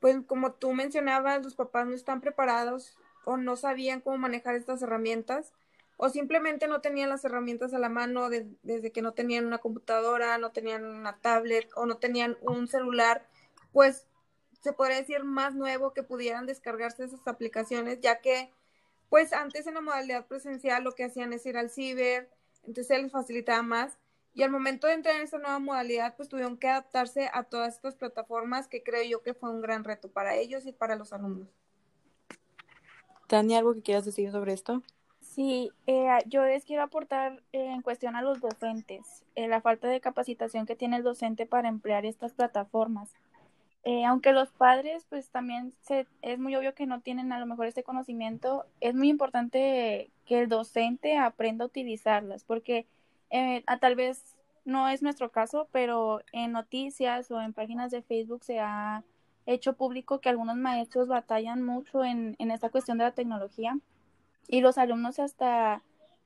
Pues 0.01 0.17
como 0.27 0.53
tú 0.53 0.73
mencionabas, 0.73 1.43
los 1.43 1.55
papás 1.55 1.87
no 1.87 1.95
están 1.95 2.21
preparados 2.21 2.97
o 3.25 3.37
no 3.37 3.57
sabían 3.57 4.01
cómo 4.01 4.19
manejar 4.19 4.55
estas 4.55 4.83
herramientas. 4.83 5.53
o 5.99 6.09
simplemente 6.09 6.67
no 6.67 6.81
tenían 6.81 7.11
las 7.11 7.25
herramientas 7.25 7.75
a 7.75 7.79
la 7.79 7.89
mano 7.89 8.29
desde 8.29 8.91
que 8.91 9.03
no 9.03 9.13
tenían 9.13 9.47
una 9.47 9.59
computadora, 9.59 10.37
no 10.39 10.51
tenían 10.51 10.85
una 10.85 11.19
tablet 11.19 11.71
o 11.77 11.87
no 11.87 11.99
tenían 11.99 12.37
un 12.41 12.67
celular, 12.67 13.25
pues 13.73 14.07
se 14.61 14.73
podría 14.73 14.99
decir 14.99 15.25
más 15.25 15.55
nuevo 15.55 15.93
que 15.93 16.03
pudieran 16.03 16.47
descargarse 16.47 17.05
esas 17.05 17.27
aplicaciones, 17.27 18.01
ya 18.01 18.21
que 18.21 18.53
pues 19.09 19.33
antes 19.33 19.67
en 19.67 19.75
la 19.75 19.81
modalidad 19.81 20.27
presencial 20.27 20.85
lo 20.85 20.93
que 20.93 21.05
hacían 21.05 21.33
es 21.33 21.45
ir 21.45 21.57
al 21.57 21.71
ciber, 21.71 22.31
entonces 22.63 22.87
se 22.87 23.03
les 23.03 23.13
facilitaba 23.13 23.63
más 23.63 23.99
y 24.35 24.43
al 24.43 24.51
momento 24.51 24.87
de 24.87 24.95
entrar 24.95 25.17
en 25.17 25.23
esta 25.23 25.39
nueva 25.39 25.59
modalidad 25.59 26.17
pues 26.17 26.29
tuvieron 26.29 26.57
que 26.57 26.69
adaptarse 26.69 27.29
a 27.33 27.45
todas 27.45 27.75
estas 27.75 27.97
plataformas 27.97 28.69
que 28.69 28.83
creo 28.83 29.03
yo 29.03 29.23
que 29.23 29.35
fue 29.35 29.51
un 29.51 29.61
gran 29.61 29.85
reto 29.85 30.11
para 30.11 30.37
ellos 30.37 30.65
y 30.67 30.73
para 30.73 30.97
los 30.97 31.13
alumnos. 31.13 31.49
Tania, 33.27 33.59
¿algo 33.59 33.75
que 33.75 33.83
quieras 33.83 34.05
decir 34.05 34.31
sobre 34.31 34.53
esto? 34.53 34.83
Sí, 35.21 35.71
eh, 35.87 36.09
yo 36.27 36.45
les 36.45 36.65
quiero 36.65 36.83
aportar 36.83 37.43
en 37.53 37.81
cuestión 37.81 38.17
a 38.17 38.23
los 38.23 38.41
docentes, 38.41 39.25
eh, 39.35 39.49
la 39.49 39.63
falta 39.63 39.89
de 39.89 40.01
capacitación 40.01 40.67
que 40.67 40.77
tiene 40.77 40.99
el 40.99 41.03
docente 41.03 41.47
para 41.47 41.69
emplear 41.69 42.05
estas 42.05 42.35
plataformas. 42.35 43.15
Eh, 43.85 44.05
aunque 44.05 44.33
los 44.33 44.51
padres, 44.51 45.05
pues 45.09 45.29
también 45.31 45.73
se, 45.81 46.07
es 46.23 46.39
muy 46.39 46.55
obvio 46.55 46.75
que 46.75 46.87
no 46.87 47.01
tienen 47.01 47.33
a 47.33 47.41
lo 47.41 47.47
mejor 47.47 47.67
este 47.67 47.83
conocimiento, 47.83 48.65
es 48.81 48.95
muy 48.95 49.09
importante 49.09 50.11
que 50.25 50.41
el 50.41 50.49
docente 50.49 51.19
aprenda 51.19 51.65
a 51.65 51.67
utilizarlas, 51.67 52.45
porque 52.45 52.87
a, 53.67 53.79
tal 53.79 53.97
vez 53.97 54.37
no 54.65 54.89
es 54.89 55.03
nuestro 55.03 55.31
caso, 55.31 55.67
pero 55.73 56.21
en 56.33 56.53
noticias 56.53 57.31
o 57.31 57.41
en 57.41 57.53
páginas 57.53 57.91
de 57.91 58.03
Facebook 58.03 58.45
se 58.45 58.61
ha 58.61 59.03
hecho 59.47 59.73
público 59.73 60.21
que 60.21 60.29
algunos 60.29 60.57
maestros 60.57 61.09
batallan 61.09 61.63
mucho 61.63 62.05
en, 62.05 62.37
en 62.39 62.53
esta 62.53 62.71
cuestión 62.71 62.99
de 62.99 63.05
la 63.05 63.13
tecnología 63.13 63.77
y 64.47 64.61
los 64.61 64.79
alumnos 64.79 65.19
hasta 65.19 65.83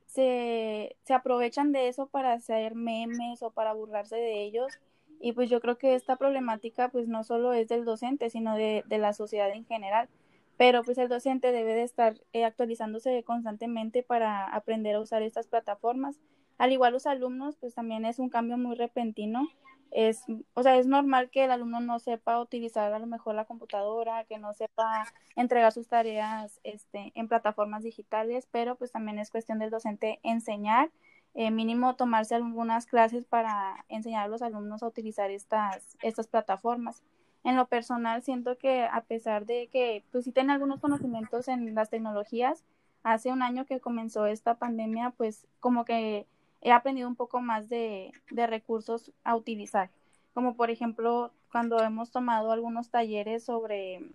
se, 0.06 0.96
se 1.04 1.14
aprovechan 1.14 1.72
de 1.72 1.88
eso 1.88 2.06
para 2.06 2.32
hacer 2.32 2.74
memes 2.74 3.42
o 3.42 3.50
para 3.50 3.72
burlarse 3.72 4.16
de 4.16 4.42
ellos. 4.42 4.72
Y 5.20 5.32
pues 5.32 5.50
yo 5.50 5.60
creo 5.60 5.78
que 5.78 5.94
esta 5.94 6.16
problemática 6.16 6.88
pues 6.88 7.08
no 7.08 7.24
solo 7.24 7.52
es 7.52 7.68
del 7.68 7.84
docente, 7.84 8.30
sino 8.30 8.54
de, 8.56 8.84
de 8.86 8.98
la 8.98 9.12
sociedad 9.12 9.50
en 9.50 9.64
general. 9.64 10.08
Pero 10.56 10.82
pues 10.82 10.98
el 10.98 11.08
docente 11.08 11.52
debe 11.52 11.74
de 11.74 11.82
estar 11.82 12.16
eh, 12.32 12.44
actualizándose 12.44 13.22
constantemente 13.24 14.02
para 14.02 14.44
aprender 14.44 14.96
a 14.96 15.00
usar 15.00 15.22
estas 15.22 15.46
plataformas. 15.46 16.18
Al 16.58 16.72
igual 16.72 16.94
los 16.94 17.06
alumnos, 17.06 17.56
pues 17.56 17.74
también 17.74 18.04
es 18.04 18.18
un 18.18 18.30
cambio 18.30 18.56
muy 18.56 18.74
repentino 18.76 19.48
es, 19.90 20.24
o 20.54 20.62
sea, 20.62 20.76
es 20.76 20.86
normal 20.86 21.30
que 21.30 21.44
el 21.44 21.50
alumno 21.50 21.80
no 21.80 21.98
sepa 21.98 22.40
utilizar 22.40 22.92
a 22.92 22.98
lo 22.98 23.06
mejor 23.06 23.34
la 23.34 23.44
computadora, 23.44 24.24
que 24.24 24.38
no 24.38 24.52
sepa 24.52 25.06
entregar 25.36 25.72
sus 25.72 25.88
tareas 25.88 26.60
este, 26.64 27.12
en 27.14 27.28
plataformas 27.28 27.82
digitales, 27.82 28.48
pero 28.50 28.76
pues 28.76 28.92
también 28.92 29.18
es 29.18 29.30
cuestión 29.30 29.58
del 29.58 29.70
docente 29.70 30.20
enseñar, 30.22 30.90
eh, 31.36 31.50
mínimo 31.50 31.96
tomarse 31.96 32.34
algunas 32.34 32.86
clases 32.86 33.26
para 33.26 33.84
enseñar 33.88 34.24
a 34.24 34.28
los 34.28 34.40
alumnos 34.40 34.82
a 34.82 34.88
utilizar 34.88 35.30
estas, 35.30 35.96
estas 36.00 36.26
plataformas. 36.26 37.02
En 37.44 37.56
lo 37.56 37.66
personal, 37.66 38.22
siento 38.22 38.56
que 38.56 38.84
a 38.84 39.02
pesar 39.02 39.44
de 39.44 39.68
que 39.68 40.02
pues 40.10 40.24
sí 40.24 40.32
tienen 40.32 40.50
algunos 40.50 40.80
conocimientos 40.80 41.48
en 41.48 41.74
las 41.74 41.90
tecnologías, 41.90 42.64
hace 43.02 43.30
un 43.30 43.42
año 43.42 43.66
que 43.66 43.80
comenzó 43.80 44.24
esta 44.24 44.54
pandemia, 44.54 45.10
pues 45.10 45.46
como 45.60 45.84
que 45.84 46.26
he 46.62 46.72
aprendido 46.72 47.06
un 47.06 47.16
poco 47.16 47.42
más 47.42 47.68
de, 47.68 48.12
recursos 48.30 49.12
a 49.22 49.36
utilizar, 49.36 49.90
como 50.32 50.56
por 50.56 50.70
ejemplo 50.70 51.32
cuando 51.52 51.78
hemos 51.82 52.10
tomado 52.10 52.50
algunos 52.50 52.88
talleres 52.88 53.44
sobre 53.44 54.10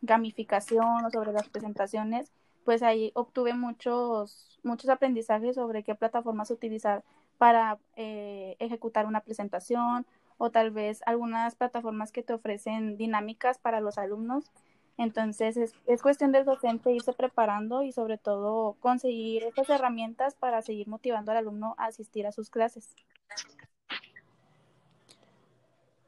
gamificación 0.00 1.04
o 1.04 1.10
sobre 1.10 1.32
las 1.32 1.50
presentaciones, 1.50 2.32
pues 2.64 2.82
ahí 2.82 3.12
obtuve 3.14 3.54
muchos, 3.54 4.58
muchos 4.62 4.90
aprendizajes 4.90 5.56
sobre 5.56 5.82
qué 5.82 5.94
plataformas 5.94 6.50
utilizar 6.50 7.04
para 7.38 7.78
eh, 7.96 8.56
ejecutar 8.58 9.06
una 9.06 9.20
presentación 9.20 10.06
o 10.38 10.50
tal 10.50 10.70
vez 10.70 11.02
algunas 11.06 11.54
plataformas 11.54 12.12
que 12.12 12.22
te 12.22 12.34
ofrecen 12.34 12.96
dinámicas 12.96 13.58
para 13.58 13.80
los 13.80 13.98
alumnos 13.98 14.50
entonces 14.98 15.56
es, 15.56 15.74
es, 15.86 16.02
cuestión 16.02 16.32
del 16.32 16.44
docente 16.44 16.92
irse 16.92 17.12
preparando 17.12 17.82
y 17.82 17.92
sobre 17.92 18.18
todo 18.18 18.76
conseguir 18.80 19.42
estas 19.44 19.70
herramientas 19.70 20.34
para 20.34 20.62
seguir 20.62 20.86
motivando 20.88 21.32
al 21.32 21.38
alumno 21.38 21.74
a 21.78 21.86
asistir 21.86 22.26
a 22.26 22.32
sus 22.32 22.50
clases. 22.50 22.88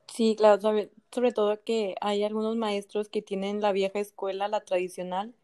Sí, 0.06 0.36
claro, 0.36 0.60
sobre, 0.60 0.90
sobre 1.10 1.32
todo 1.32 1.60
que 1.64 1.96
hay 2.00 2.22
algunos 2.22 2.56
maestros 2.56 3.08
que 3.08 3.22
tienen 3.22 3.60
la 3.60 3.72
vieja 3.72 3.98
escuela, 3.98 4.46
la 4.46 4.60
tradicional, 4.60 5.34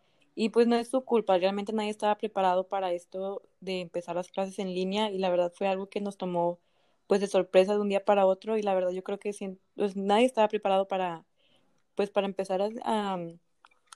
y 0.41 0.49
pues 0.49 0.67
no 0.67 0.77
es 0.77 0.89
su 0.89 1.05
culpa, 1.05 1.37
realmente 1.37 1.75
nadie 1.75 1.91
estaba 1.91 2.17
preparado 2.17 2.67
para 2.67 2.93
esto 2.93 3.43
de 3.61 3.81
empezar 3.83 4.17
las 4.17 4.31
clases 4.31 4.59
en 4.59 4.73
línea 4.75 5.11
y 5.11 5.19
la 5.19 5.29
verdad 5.29 5.53
fue 5.55 5.69
algo 5.69 5.91
que 5.91 6.01
nos 6.01 6.17
tomó 6.17 6.59
pues 7.07 7.21
de 7.21 7.27
sorpresa 7.27 7.75
de 7.75 7.81
un 7.81 7.91
día 7.91 8.07
para 8.07 8.25
otro 8.25 8.57
y 8.57 8.63
la 8.63 8.73
verdad 8.75 8.91
yo 8.93 9.05
creo 9.05 9.19
que 9.19 9.33
pues, 9.77 9.97
nadie 9.97 10.25
estaba 10.25 10.49
preparado 10.49 10.89
para 10.89 11.27
pues 11.95 12.11
para 12.11 12.27
empezar 12.27 12.63
a, 12.63 13.19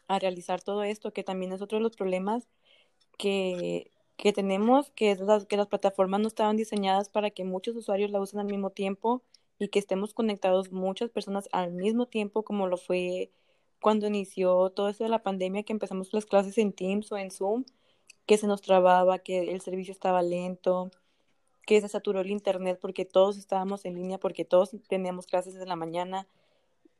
a, 0.08 0.18
realizar 0.18 0.62
todo 0.62 0.84
esto, 0.84 1.14
que 1.14 1.24
también 1.24 1.52
es 1.52 1.62
otro 1.62 1.78
de 1.78 1.82
los 1.84 1.96
problemas 1.96 2.46
que, 3.18 3.90
que 4.16 4.34
tenemos, 4.34 4.90
que, 4.92 5.12
es 5.12 5.20
que 5.48 5.56
las 5.56 5.68
plataformas 5.68 6.20
no 6.20 6.28
estaban 6.28 6.56
diseñadas 6.58 7.08
para 7.08 7.30
que 7.30 7.44
muchos 7.44 7.76
usuarios 7.76 8.10
la 8.10 8.20
usen 8.20 8.40
al 8.40 8.46
mismo 8.46 8.70
tiempo 8.70 9.22
y 9.58 9.68
que 9.68 9.78
estemos 9.78 10.12
conectados 10.14 10.72
muchas 10.72 11.10
personas 11.10 11.48
al 11.52 11.72
mismo 11.72 12.06
tiempo, 12.06 12.44
como 12.44 12.66
lo 12.68 12.76
fue 12.76 13.30
cuando 13.84 14.06
inició 14.06 14.70
todo 14.70 14.88
esto 14.88 15.04
de 15.04 15.10
la 15.10 15.22
pandemia, 15.22 15.62
que 15.62 15.74
empezamos 15.74 16.14
las 16.14 16.24
clases 16.24 16.56
en 16.56 16.72
Teams 16.72 17.12
o 17.12 17.18
en 17.18 17.30
Zoom, 17.30 17.66
que 18.24 18.38
se 18.38 18.46
nos 18.46 18.62
trababa, 18.62 19.18
que 19.18 19.52
el 19.52 19.60
servicio 19.60 19.92
estaba 19.92 20.22
lento, 20.22 20.90
que 21.66 21.82
se 21.82 21.88
saturó 21.88 22.22
el 22.22 22.30
internet 22.30 22.78
porque 22.80 23.04
todos 23.04 23.36
estábamos 23.36 23.84
en 23.84 23.96
línea, 23.96 24.16
porque 24.16 24.46
todos 24.46 24.70
teníamos 24.88 25.26
clases 25.26 25.56
en 25.56 25.68
la 25.68 25.76
mañana 25.76 26.26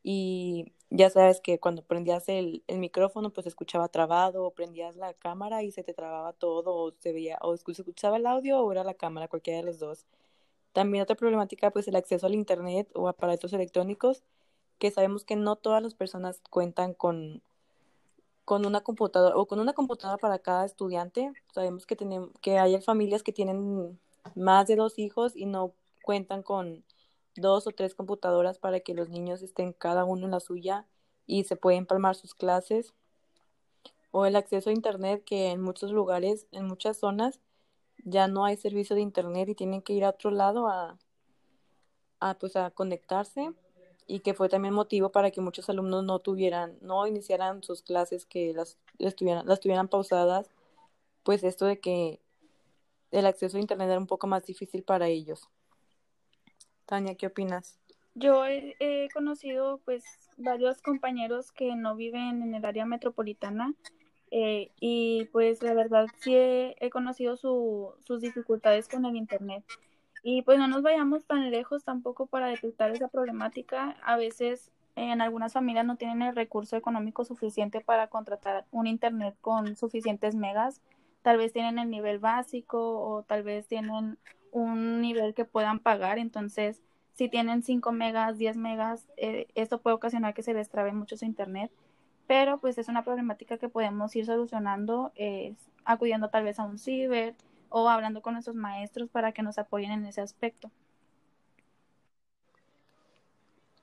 y 0.03 0.73
ya 0.91 1.09
sabes 1.09 1.41
que 1.41 1.59
cuando 1.59 1.83
prendías 1.83 2.29
el, 2.29 2.63
el, 2.67 2.79
micrófono 2.81 3.31
pues 3.33 3.47
escuchaba 3.47 3.89
trabado 3.89 4.45
o 4.45 4.51
prendías 4.51 4.95
la 4.97 5.15
cámara 5.15 5.63
y 5.63 5.73
se 5.73 5.85
te 5.85 5.95
trababa 5.95 6.35
todo 6.35 6.75
o 6.77 6.93
se 6.99 7.15
veía 7.15 7.39
o 7.41 7.57
se 7.57 7.73
escuchaba 7.73 8.19
el 8.19 8.27
audio 8.27 8.61
o 8.61 8.73
era 8.73 8.85
la 8.85 8.93
cámara, 8.93 9.29
cualquiera 9.29 9.61
de 9.61 9.65
los 9.65 9.79
dos. 9.79 10.05
También 10.75 11.03
otra 11.03 11.17
problemática 11.17 11.71
pues 11.71 11.89
el 11.89 11.97
acceso 11.97 12.27
al 12.27 12.35
internet 12.35 12.91
o 12.95 13.09
aparatos 13.09 13.55
electrónicos 13.55 14.23
que 14.79 14.91
sabemos 14.91 15.25
que 15.25 15.37
no 15.37 15.57
todas 15.57 15.83
las 15.83 15.95
personas 15.95 16.41
cuentan 16.51 16.95
con 16.95 17.43
con 18.45 18.67
una 18.67 18.83
computadora 18.83 19.37
o 19.37 19.47
con 19.47 19.59
una 19.61 19.73
computadora 19.73 20.19
para 20.19 20.39
cada 20.39 20.65
estudiante. 20.67 21.33
Sabemos 21.53 21.87
que 21.87 21.97
tenemos 21.97 22.31
que 22.41 22.59
hay 22.59 22.81
familias 22.81 23.23
que 23.23 23.33
tienen 23.33 23.99
más 24.35 24.67
de 24.67 24.77
dos 24.77 24.99
hijos 24.99 25.35
y 25.37 25.47
no 25.47 25.73
cuentan 26.03 26.43
con 26.43 26.85
dos 27.37 27.67
o 27.67 27.71
tres 27.71 27.95
computadoras 27.95 28.59
para 28.59 28.81
que 28.81 28.95
los 28.95 29.09
niños 29.09 29.43
estén 29.43 29.73
cada 29.73 30.05
uno 30.05 30.27
en 30.27 30.33
la 30.33 30.41
suya 30.41 30.87
y 31.27 31.45
se 31.45 31.57
pueden 31.57 31.87
palmar 31.87 32.15
sus 32.17 32.35
clases 32.35 32.95
o 34.11 34.27
el 34.27 34.37
acceso 34.37 34.71
a 34.71 34.73
internet 34.73 35.25
que 35.25 35.51
en 35.51 35.61
muchos 35.61 35.91
lugares, 35.91 36.47
en 36.53 36.67
muchas 36.67 36.99
zonas 36.99 37.41
ya 38.05 38.29
no 38.29 38.45
hay 38.45 38.57
servicio 38.57 38.95
de 38.95 39.03
internet 39.03 39.49
y 39.49 39.55
tienen 39.55 39.83
que 39.83 39.95
ir 39.95 40.05
a 40.05 40.11
otro 40.11 40.31
lado 40.31 40.69
a, 40.69 40.99
a 42.21 42.35
pues 42.35 42.57
a 42.57 42.71
conectarse 42.71 43.53
y 44.07 44.21
que 44.21 44.35
fue 44.35 44.49
también 44.49 44.75
motivo 44.75 45.11
para 45.11 45.31
que 45.31 45.41
muchos 45.41 45.69
alumnos 45.71 46.05
no 46.05 46.19
tuvieran, 46.19 46.77
no 46.81 47.07
iniciaran 47.07 47.63
sus 47.63 47.83
clases, 47.83 48.27
que 48.27 48.53
las 48.53 48.79
estuvieran, 48.99 49.47
las 49.47 49.61
tuvieran 49.61 49.89
pausadas, 49.89 50.51
pues 51.23 51.43
esto 51.45 51.67
de 51.67 51.81
que 51.81 52.21
el 53.11 53.27
acceso 53.27 53.57
a 53.57 53.61
internet 53.61 53.89
era 53.89 53.99
un 53.99 54.07
poco 54.07 54.27
más 54.27 54.45
difícil 54.45 54.83
para 54.83 55.09
ellos. 55.09 55.49
Tania, 56.87 57.15
¿qué 57.15 57.29
opinas? 57.29 57.79
Yo 58.15 58.45
he, 58.47 59.09
conocido 59.13 59.81
pues 59.85 60.05
varios 60.37 60.81
compañeros 60.83 61.51
que 61.51 61.75
no 61.75 61.97
viven 61.97 62.43
en 62.43 62.55
el 62.55 62.65
área 62.65 62.87
metropolitana 62.87 63.75
eh, 64.31 64.71
y 64.79 65.25
pues 65.33 65.63
la 65.63 65.75
verdad 65.75 66.07
sí 66.21 66.35
he, 66.37 66.91
conocido 66.91 67.37
sus 67.37 68.21
dificultades 68.21 68.89
con 68.89 69.05
el 69.05 69.17
internet. 69.17 69.65
Y 70.27 70.41
pues 70.41 70.59
no 70.59 70.67
nos 70.67 70.81
vayamos 70.81 71.27
tan 71.27 71.51
lejos 71.51 71.85
tampoco 71.85 72.25
para 72.25 72.47
detectar 72.47 72.91
esa 72.91 73.09
problemática. 73.09 73.95
A 74.03 74.17
veces 74.17 74.73
en 74.97 75.21
algunas 75.21 75.53
familias 75.53 75.85
no 75.85 75.97
tienen 75.97 76.23
el 76.23 76.35
recurso 76.35 76.79
económico 76.79 77.27
suficiente 77.27 77.83
para 77.83 78.07
contratar 78.07 78.65
un 78.73 78.87
internet 78.87 79.37
con 79.43 79.77
suficientes 79.77 80.35
megas. 80.35 80.81
Tal 81.21 81.37
vez 81.37 81.53
tienen 81.53 81.79
el 81.79 81.91
nivel 81.91 82.21
básico 82.21 82.99
o 83.01 83.23
tal 83.23 83.43
vez 83.43 83.67
tienen 83.67 84.17
un 84.51 85.03
nivel 85.03 85.35
que 85.35 85.45
puedan 85.45 85.79
pagar. 85.79 86.19
Entonces, 86.19 86.81
si 87.13 87.29
tienen 87.29 87.63
5 87.63 87.93
megas, 87.93 88.39
10 88.39 88.57
megas, 88.57 89.07
eh, 89.19 89.49
esto 89.55 89.83
puede 89.83 89.97
ocasionar 89.97 90.33
que 90.33 90.43
se 90.43 90.55
les 90.55 90.71
trabe 90.71 90.93
mucho 90.93 91.19
su 91.19 91.27
internet. 91.27 91.71
Pero 92.27 92.61
pues 92.61 92.79
es 92.79 92.89
una 92.89 93.05
problemática 93.05 93.59
que 93.59 93.69
podemos 93.69 94.17
ir 94.17 94.25
solucionando 94.25 95.13
acudiendo 95.85 96.31
tal 96.31 96.45
vez 96.45 96.59
a 96.59 96.65
un 96.65 96.79
ciber 96.79 97.35
o 97.77 97.89
hablando 97.89 98.23
con 98.23 98.35
nuestros 98.35 98.55
maestros 98.55 99.09
para 99.11 99.33
que 99.33 99.43
nos 99.43 99.59
apoyen 99.59 99.91
en 99.91 100.07
ese 100.07 100.21
aspecto. 100.21 100.71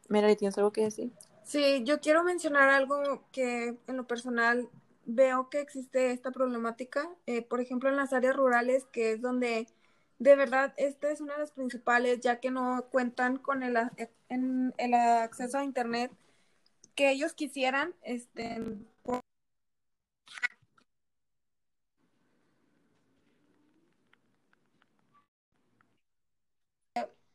Mira, 0.08 0.34
¿tienes 0.34 0.58
algo 0.58 0.72
que 0.72 0.84
decir? 0.84 1.12
Sí, 1.44 1.84
yo 1.84 2.00
quiero 2.00 2.24
mencionar 2.24 2.70
algo 2.70 3.26
que 3.34 3.76
en 3.88 3.98
lo 3.98 4.08
personal 4.08 4.70
veo 5.06 5.50
que 5.50 5.60
existe 5.60 6.12
esta 6.12 6.32
problemática, 6.32 7.10
eh, 7.26 7.42
por 7.42 7.60
ejemplo, 7.60 7.90
en 7.90 7.98
las 7.98 8.14
áreas 8.14 8.34
rurales, 8.34 8.86
que 8.94 9.12
es 9.12 9.22
donde 9.22 9.68
de 10.20 10.36
verdad 10.38 10.74
esta 10.78 11.12
es 11.12 11.20
una 11.20 11.34
de 11.34 11.40
las 11.40 11.52
principales, 11.52 12.22
ya 12.22 12.40
que 12.40 12.50
no 12.50 12.86
cuentan 12.92 13.40
con 13.40 13.62
el, 13.62 13.76
en, 14.30 14.74
el 14.78 14.94
acceso 14.94 15.58
a 15.58 15.66
Internet 15.66 16.14
que 16.96 17.12
ellos 17.12 17.34
quisieran, 17.34 17.94
este, 18.04 18.58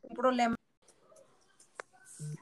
un 0.09 0.16
problema. 0.27 0.57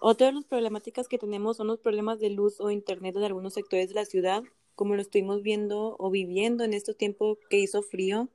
Otra 0.00 0.28
de 0.28 0.32
las 0.32 0.44
problemáticas 0.44 1.06
que 1.06 1.18
tenemos 1.18 1.58
son 1.58 1.66
los 1.66 1.80
problemas 1.80 2.18
de 2.18 2.30
luz 2.30 2.60
o 2.60 2.70
internet 2.70 3.14
en 3.16 3.24
algunos 3.24 3.52
sectores 3.52 3.88
de 3.88 3.94
la 3.94 4.06
ciudad, 4.06 4.42
como 4.74 4.94
lo 4.94 5.02
estuvimos 5.02 5.42
viendo 5.42 5.96
o 5.98 6.10
viviendo 6.10 6.64
en 6.64 6.72
estos 6.72 6.96
tiempos 6.96 7.38
que 7.50 7.58
hizo 7.58 7.82
frío, 7.82 8.28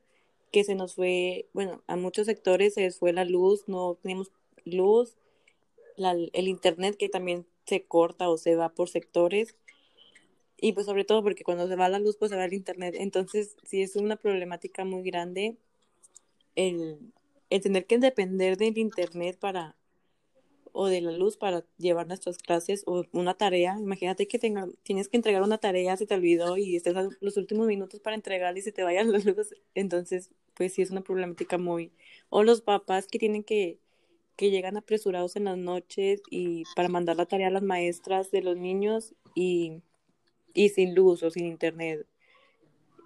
que 0.52 0.64
se 0.64 0.76
nos 0.76 0.96
fue, 0.96 1.48
bueno, 1.54 1.82
a 1.88 1.96
muchos 1.96 2.28
sectores 2.28 2.76
se 2.76 2.82
les 2.82 3.00
fue 3.00 3.12
la 3.12 3.26
luz, 3.26 3.64
no 3.68 3.98
teníamos 4.02 4.32
luz, 4.66 5.16
el 5.98 6.48
internet 6.48 6.96
que 6.96 7.10
también 7.10 7.46
se 7.66 7.84
corta 7.84 8.30
o 8.30 8.38
se 8.38 8.56
va 8.56 8.70
por 8.70 8.90
sectores, 8.90 9.56
y 10.62 10.74
pues 10.74 10.86
sobre 10.86 11.06
todo 11.06 11.24
porque 11.24 11.44
cuando 11.44 11.68
se 11.68 11.76
va 11.76 11.90
la 11.90 12.00
luz, 12.00 12.18
pues 12.18 12.30
se 12.30 12.38
va 12.38 12.46
el 12.46 12.54
internet. 12.54 12.96
Entonces, 12.98 13.56
sí 13.64 13.82
es 13.82 13.96
una 13.96 14.18
problemática 14.18 14.84
muy 14.84 15.04
grande 15.04 15.56
el, 16.56 17.14
el 17.50 17.62
tener 17.62 17.86
que 17.86 17.98
depender 17.98 18.58
del 18.58 18.78
internet 18.78 19.38
para 19.40 19.76
o 20.72 20.88
de 20.88 21.02
la 21.02 21.12
luz 21.12 21.38
para 21.38 21.66
llevar 21.78 22.08
nuestras 22.08 22.38
clases 22.38 22.84
o 22.86 23.04
una 23.12 23.34
tarea. 23.34 23.78
Imagínate 23.80 24.28
que 24.28 24.40
tenga, 24.40 24.68
tienes 24.84 25.10
que 25.10 25.18
entregar 25.18 25.42
una 25.42 25.58
tarea, 25.58 25.98
se 25.98 26.06
te 26.06 26.14
olvidó 26.14 26.58
y 26.58 26.76
estés 26.76 26.96
a 26.96 27.10
los 27.20 27.38
últimos 27.38 27.68
minutos 27.68 28.00
para 28.00 28.16
entregar 28.16 28.58
y 28.58 28.62
se 28.62 28.72
te 28.72 28.84
vayan 28.84 29.12
las 29.12 29.26
luz. 29.26 29.54
Entonces, 29.76 30.32
pues 30.54 30.74
sí 30.74 30.82
es 30.82 30.92
una 30.92 31.02
problemática 31.02 31.58
muy... 31.58 31.92
O 32.30 32.44
los 32.44 32.62
papás 32.62 33.08
que 33.08 33.20
tienen 33.20 33.44
que, 33.44 33.80
que 34.36 34.52
llegan 34.52 34.78
apresurados 34.78 35.36
en 35.36 35.46
las 35.46 35.58
noches 35.58 36.22
y 36.30 36.64
para 36.76 36.90
mandar 36.90 37.18
la 37.18 37.26
tarea 37.26 37.48
a 37.48 37.52
las 37.52 37.64
maestras 37.64 38.32
de 38.32 38.42
los 38.42 38.58
niños 38.58 39.16
y, 39.36 39.82
y 40.54 40.70
sin 40.70 40.96
luz 40.96 41.24
o 41.24 41.32
sin 41.32 41.46
internet 41.46 42.06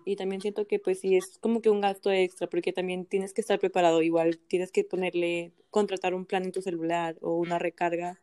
y 0.05 0.15
también 0.15 0.41
siento 0.41 0.67
que 0.67 0.79
pues 0.79 0.99
sí 0.99 1.15
es 1.15 1.37
como 1.39 1.61
que 1.61 1.69
un 1.69 1.81
gasto 1.81 2.11
extra 2.11 2.47
porque 2.47 2.73
también 2.73 3.05
tienes 3.05 3.33
que 3.33 3.41
estar 3.41 3.59
preparado, 3.59 4.01
igual 4.01 4.39
tienes 4.47 4.71
que 4.71 4.83
ponerle, 4.83 5.51
contratar 5.69 6.13
un 6.13 6.25
plan 6.25 6.43
en 6.43 6.51
tu 6.51 6.61
celular 6.61 7.17
o 7.21 7.35
una 7.37 7.59
recarga 7.59 8.19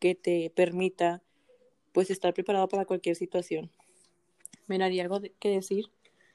que 0.00 0.14
te 0.14 0.50
permita 0.54 1.22
pues 1.92 2.10
estar 2.10 2.34
preparado 2.34 2.68
para 2.68 2.84
cualquier 2.84 3.16
situación. 3.16 3.70
¿Me 4.66 4.82
algo 5.00 5.20
que 5.38 5.48
decir? 5.48 5.86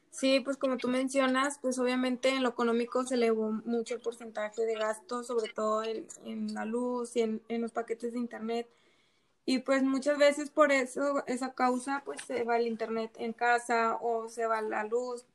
Sí, 0.10 0.40
pues 0.42 0.58
como 0.58 0.78
tú 0.78 0.88
mencionas, 0.88 1.60
pues 1.62 1.80
obviamente 1.80 2.30
en 2.30 2.44
lo 2.44 2.50
económico 2.50 3.06
se 3.06 3.16
elevó 3.16 3.52
mucho 3.52 3.96
el 3.96 4.02
porcentaje 4.02 4.66
de 4.66 4.76
gasto, 4.76 5.24
sobre 5.24 5.52
todo 5.54 5.84
en, 5.84 6.54
la 6.54 6.66
luz 6.66 7.16
y 7.16 7.22
en 7.22 7.62
los 7.62 7.72
paquetes 7.72 8.14
de 8.14 8.20
internet 8.20 8.68
y 9.46 9.60
pues 9.60 9.84
muchas 9.84 10.18
veces 10.18 10.50
por 10.50 10.72
eso, 10.72 11.26
esa 11.28 11.54
causa, 11.54 12.04
pues 12.06 12.22
se 12.22 12.44
va 12.44 12.58
el 12.58 12.68
internet 12.68 13.12
en 13.18 13.34
casa 13.34 13.98
o 14.02 14.30
se 14.30 14.46
va 14.46 14.62
la 14.62 14.84
luz, 14.84 15.26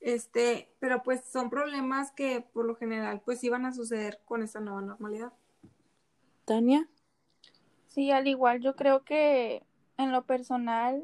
este, 0.00 0.68
pero 0.78 1.02
pues 1.02 1.24
son 1.24 1.50
problemas 1.50 2.12
que 2.12 2.42
por 2.52 2.64
lo 2.64 2.76
general 2.76 3.22
pues 3.24 3.42
iban 3.44 3.64
a 3.64 3.72
suceder 3.72 4.20
con 4.24 4.42
esta 4.42 4.60
nueva 4.60 4.82
normalidad. 4.82 5.32
Tania. 6.44 6.88
Sí, 7.86 8.10
al 8.10 8.28
igual 8.28 8.60
yo 8.60 8.76
creo 8.76 9.04
que 9.04 9.64
en 9.96 10.12
lo 10.12 10.24
personal 10.24 11.02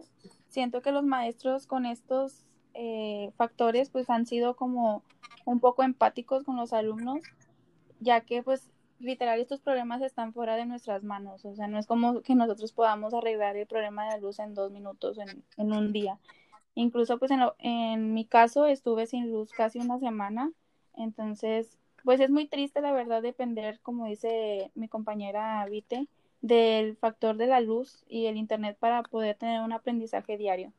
siento 0.48 0.82
que 0.82 0.92
los 0.92 1.04
maestros 1.04 1.66
con 1.66 1.86
estos 1.86 2.44
eh, 2.74 3.32
factores 3.36 3.88
pues 3.90 4.10
han 4.10 4.26
sido 4.26 4.56
como 4.56 5.02
un 5.46 5.58
poco 5.58 5.82
empáticos 5.82 6.44
con 6.44 6.56
los 6.56 6.72
alumnos, 6.72 7.22
ya 8.00 8.20
que 8.20 8.42
pues 8.42 8.70
literal 9.02 9.40
estos 9.40 9.60
problemas 9.60 10.02
están 10.02 10.32
fuera 10.32 10.56
de 10.56 10.66
nuestras 10.66 11.02
manos, 11.02 11.44
o 11.44 11.54
sea, 11.54 11.68
no 11.68 11.78
es 11.78 11.86
como 11.86 12.22
que 12.22 12.34
nosotros 12.34 12.72
podamos 12.72 13.14
arreglar 13.14 13.56
el 13.56 13.66
problema 13.66 14.04
de 14.04 14.10
la 14.10 14.18
luz 14.18 14.38
en 14.38 14.54
dos 14.54 14.70
minutos, 14.70 15.18
en, 15.18 15.44
en 15.56 15.72
un 15.72 15.92
día. 15.92 16.18
Incluso 16.74 17.18
pues 17.18 17.30
en, 17.30 17.40
en 17.58 18.14
mi 18.14 18.24
caso 18.24 18.66
estuve 18.66 19.06
sin 19.06 19.30
luz 19.30 19.52
casi 19.52 19.78
una 19.78 19.98
semana, 19.98 20.50
entonces 20.96 21.78
pues 22.04 22.20
es 22.20 22.30
muy 22.30 22.46
triste 22.46 22.80
la 22.80 22.92
verdad 22.92 23.22
depender, 23.22 23.78
como 23.80 24.06
dice 24.06 24.70
mi 24.74 24.88
compañera 24.88 25.64
Vite, 25.66 26.08
del 26.40 26.96
factor 26.96 27.36
de 27.36 27.46
la 27.46 27.60
luz 27.60 28.04
y 28.08 28.26
el 28.26 28.36
internet 28.36 28.76
para 28.78 29.02
poder 29.02 29.36
tener 29.36 29.60
un 29.60 29.72
aprendizaje 29.72 30.36
diario. 30.36 30.72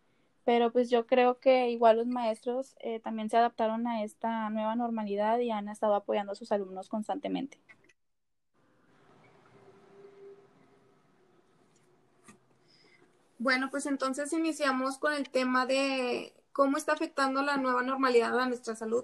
Pero 0.46 0.74
pues 0.74 0.90
yo 0.90 1.08
creo 1.08 1.40
que 1.40 1.70
igual 1.70 1.98
los 1.98 2.08
maestros 2.08 2.76
eh, 2.82 3.00
también 3.00 3.30
se 3.30 3.38
adaptaron 3.38 3.88
a 3.88 4.04
esta 4.04 4.50
nueva 4.50 4.76
normalidad 4.76 5.40
y 5.40 5.52
han 5.52 5.70
estado 5.70 5.96
apoyando 5.96 6.34
a 6.34 6.36
sus 6.36 6.52
alumnos 6.52 6.90
constantemente. 6.90 7.60
Bueno, 13.44 13.70
pues 13.70 13.88
entonces 13.88 14.32
iniciamos 14.32 14.98
con 14.98 15.12
el 15.12 15.30
tema 15.30 15.66
de 15.66 16.34
cómo 16.54 16.78
está 16.78 16.94
afectando 16.94 17.42
la 17.42 17.58
nueva 17.58 17.84
normalidad 17.84 18.40
a 18.40 18.46
nuestra 18.46 18.74
salud. 18.74 19.04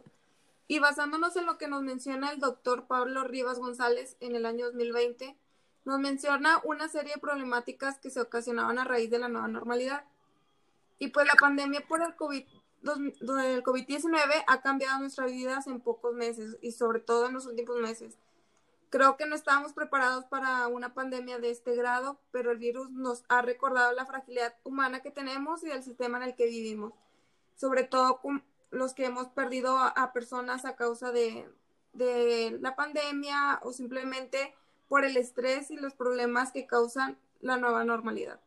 Y 0.66 0.80
basándonos 0.80 1.36
en 1.36 1.46
lo 1.46 1.58
que 1.58 1.68
nos 1.68 1.84
menciona 1.84 2.32
el 2.32 2.40
doctor 2.40 2.88
Pablo 2.88 3.26
Rivas 3.26 3.60
González 3.60 4.16
en 4.22 4.38
el 4.38 4.46
año 4.46 4.68
2020, 4.68 5.36
nos 5.84 6.00
menciona 6.00 6.62
una 6.64 6.88
serie 6.88 7.16
de 7.16 7.20
problemáticas 7.20 8.00
que 8.00 8.10
se 8.10 8.22
ocasionaban 8.22 8.80
a 8.80 8.86
raíz 8.86 9.10
de 9.10 9.20
la 9.20 9.28
nueva 9.28 9.50
normalidad. 9.50 10.06
Y 11.00 11.10
pues 11.10 11.28
la 11.28 11.36
pandemia 11.38 11.86
por 11.86 12.02
el 12.02 12.16
COVID, 12.16 12.46
el 12.84 13.64
COVID-19 13.64 14.46
ha 14.48 14.62
cambiado 14.62 15.02
nuestras 15.02 15.34
vidas 15.34 15.68
en 15.68 15.82
pocos 15.82 16.14
meses 16.14 16.56
y 16.62 16.72
sobre 16.72 17.02
todo 17.02 17.28
en 17.28 17.34
los 17.34 17.46
últimos 17.46 17.76
meses. 17.82 18.18
Creo 18.90 19.18
que 19.18 19.28
no 19.28 19.36
estábamos 19.36 19.74
preparados 19.74 20.26
para 20.26 20.68
una 20.68 20.96
pandemia 20.96 21.38
de 21.38 21.52
este 21.52 21.76
grado, 21.76 22.20
pero 22.32 22.52
el 22.52 22.58
virus 22.58 22.90
nos 22.90 23.24
ha 23.30 23.44
recordado 23.44 23.92
la 23.94 24.08
fragilidad 24.08 24.56
humana 24.64 25.02
que 25.02 25.12
tenemos 25.12 25.64
y 25.64 25.68
del 25.68 25.84
sistema 25.84 26.18
en 26.18 26.24
el 26.24 26.36
que 26.36 26.48
vivimos, 26.48 26.94
sobre 27.56 27.84
todo 27.84 28.20
los 28.72 28.94
que 28.96 29.06
hemos 29.06 29.28
perdido 29.28 29.78
a, 29.78 30.12
personas 30.12 30.66
a 30.66 30.76
causa 30.76 31.12
de, 31.12 31.48
de 31.94 32.58
la 32.62 32.76
pandemia 32.76 33.60
o 33.62 33.74
simplemente 33.74 34.56
por 34.88 35.06
el 35.06 35.18
estrés 35.18 35.70
y 35.70 35.76
los 35.76 35.94
problemas 35.94 36.52
que 36.52 36.66
causan 36.66 37.20
la 37.42 37.58
nueva 37.58 37.84
normalidad. 37.84 38.40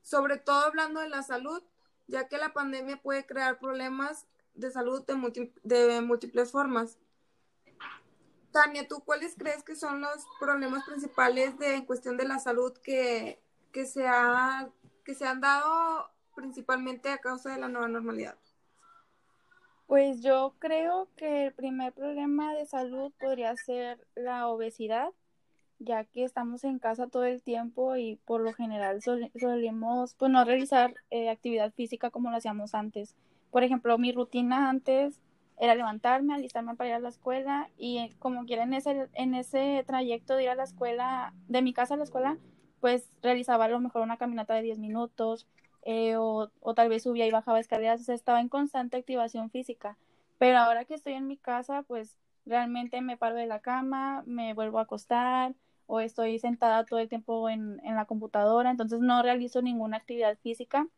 Sobre 0.00 0.38
todo 0.38 0.64
hablando 0.64 1.00
de 1.00 1.10
la 1.10 1.22
salud, 1.22 1.62
ya 2.06 2.28
que 2.28 2.38
la 2.38 2.54
pandemia 2.54 3.00
puede 3.02 3.26
crear 3.26 3.58
problemas 3.58 4.26
de 4.54 4.70
salud 4.70 5.04
de, 5.04 5.52
de 5.62 6.00
múltiples 6.00 6.50
formas, 6.50 6.98
Tania, 8.52 8.86
¿tú 8.86 9.02
cuáles 9.04 9.34
crees 9.36 9.62
que 9.62 9.74
son 9.74 10.00
los 10.00 10.26
problemas 10.38 10.84
principales 10.84 11.58
de 11.58 11.76
en 11.76 11.86
cuestión 11.86 12.16
de 12.16 12.24
la 12.24 12.38
salud 12.38 12.72
que, 12.82 13.40
que, 13.72 13.86
se 13.86 14.06
ha, 14.06 14.68
que 15.04 15.14
se 15.14 15.26
han 15.26 15.40
dado 15.40 16.10
principalmente 16.34 17.08
a 17.08 17.18
causa 17.18 17.50
de 17.50 17.58
la 17.58 17.68
nueva 17.68 17.88
normalidad? 17.88 18.36
Pues 19.86 20.22
yo 20.22 20.54
creo 20.58 21.08
que 21.16 21.46
el 21.46 21.52
primer 21.52 21.92
problema 21.92 22.54
de 22.54 22.66
salud 22.66 23.12
podría 23.18 23.54
ser 23.56 24.06
la 24.14 24.48
obesidad, 24.48 25.10
ya 25.78 26.04
que 26.04 26.24
estamos 26.24 26.64
en 26.64 26.78
casa 26.78 27.08
todo 27.08 27.24
el 27.24 27.42
tiempo 27.42 27.96
y 27.96 28.16
por 28.24 28.40
lo 28.40 28.52
general 28.52 29.02
solemos 29.02 30.14
pues 30.14 30.30
no 30.30 30.44
realizar 30.44 30.94
eh, 31.10 31.28
actividad 31.28 31.72
física 31.72 32.10
como 32.10 32.30
lo 32.30 32.36
hacíamos 32.36 32.74
antes. 32.74 33.16
Por 33.50 33.64
ejemplo, 33.64 33.98
mi 33.98 34.12
rutina 34.12 34.70
antes 34.70 35.20
era 35.62 35.76
levantarme, 35.76 36.34
alistarme 36.34 36.74
para 36.74 36.90
ir 36.90 36.94
a 36.96 36.98
la 36.98 37.08
escuela 37.08 37.70
y 37.78 37.98
eh, 37.98 38.10
como 38.18 38.46
quiera 38.46 38.64
en 38.64 38.74
ese, 38.74 39.08
en 39.14 39.36
ese 39.36 39.84
trayecto 39.86 40.34
de 40.34 40.42
ir 40.42 40.48
a 40.48 40.56
la 40.56 40.64
escuela, 40.64 41.34
de 41.46 41.62
mi 41.62 41.72
casa 41.72 41.94
a 41.94 41.96
la 41.96 42.02
escuela, 42.02 42.36
pues 42.80 43.08
realizaba 43.22 43.66
a 43.66 43.68
lo 43.68 43.78
mejor 43.78 44.02
una 44.02 44.16
caminata 44.16 44.54
de 44.54 44.62
10 44.62 44.80
minutos 44.80 45.46
eh, 45.84 46.16
o, 46.16 46.50
o, 46.60 46.74
tal 46.74 46.88
vez 46.88 47.04
subía 47.04 47.28
y 47.28 47.30
bajaba 47.30 47.60
escaleras, 47.60 48.00
o 48.00 48.04
sea, 48.04 48.16
estaba 48.16 48.40
en 48.40 48.48
constante 48.48 48.96
activación 48.96 49.50
física. 49.50 49.96
Pero 50.38 50.58
ahora 50.58 50.84
que 50.84 50.94
estoy 50.94 51.12
en 51.12 51.28
mi 51.28 51.36
casa, 51.36 51.84
pues 51.84 52.18
realmente 52.44 53.00
me 53.00 53.16
paro 53.16 53.36
de 53.36 53.46
la 53.46 53.60
cama, 53.60 54.24
me 54.26 54.54
vuelvo 54.54 54.80
a 54.80 54.82
acostar 54.82 55.54
o 55.86 56.00
estoy 56.00 56.40
sentada 56.40 56.84
todo 56.84 56.98
el 56.98 57.08
tiempo 57.08 57.48
en, 57.48 57.80
en 57.84 57.94
la 57.94 58.06
computadora, 58.06 58.68
entonces 58.68 58.98
no 58.98 59.22
realizo 59.22 59.62
ninguna 59.62 59.98
actividad 59.98 60.36
física 60.38 60.88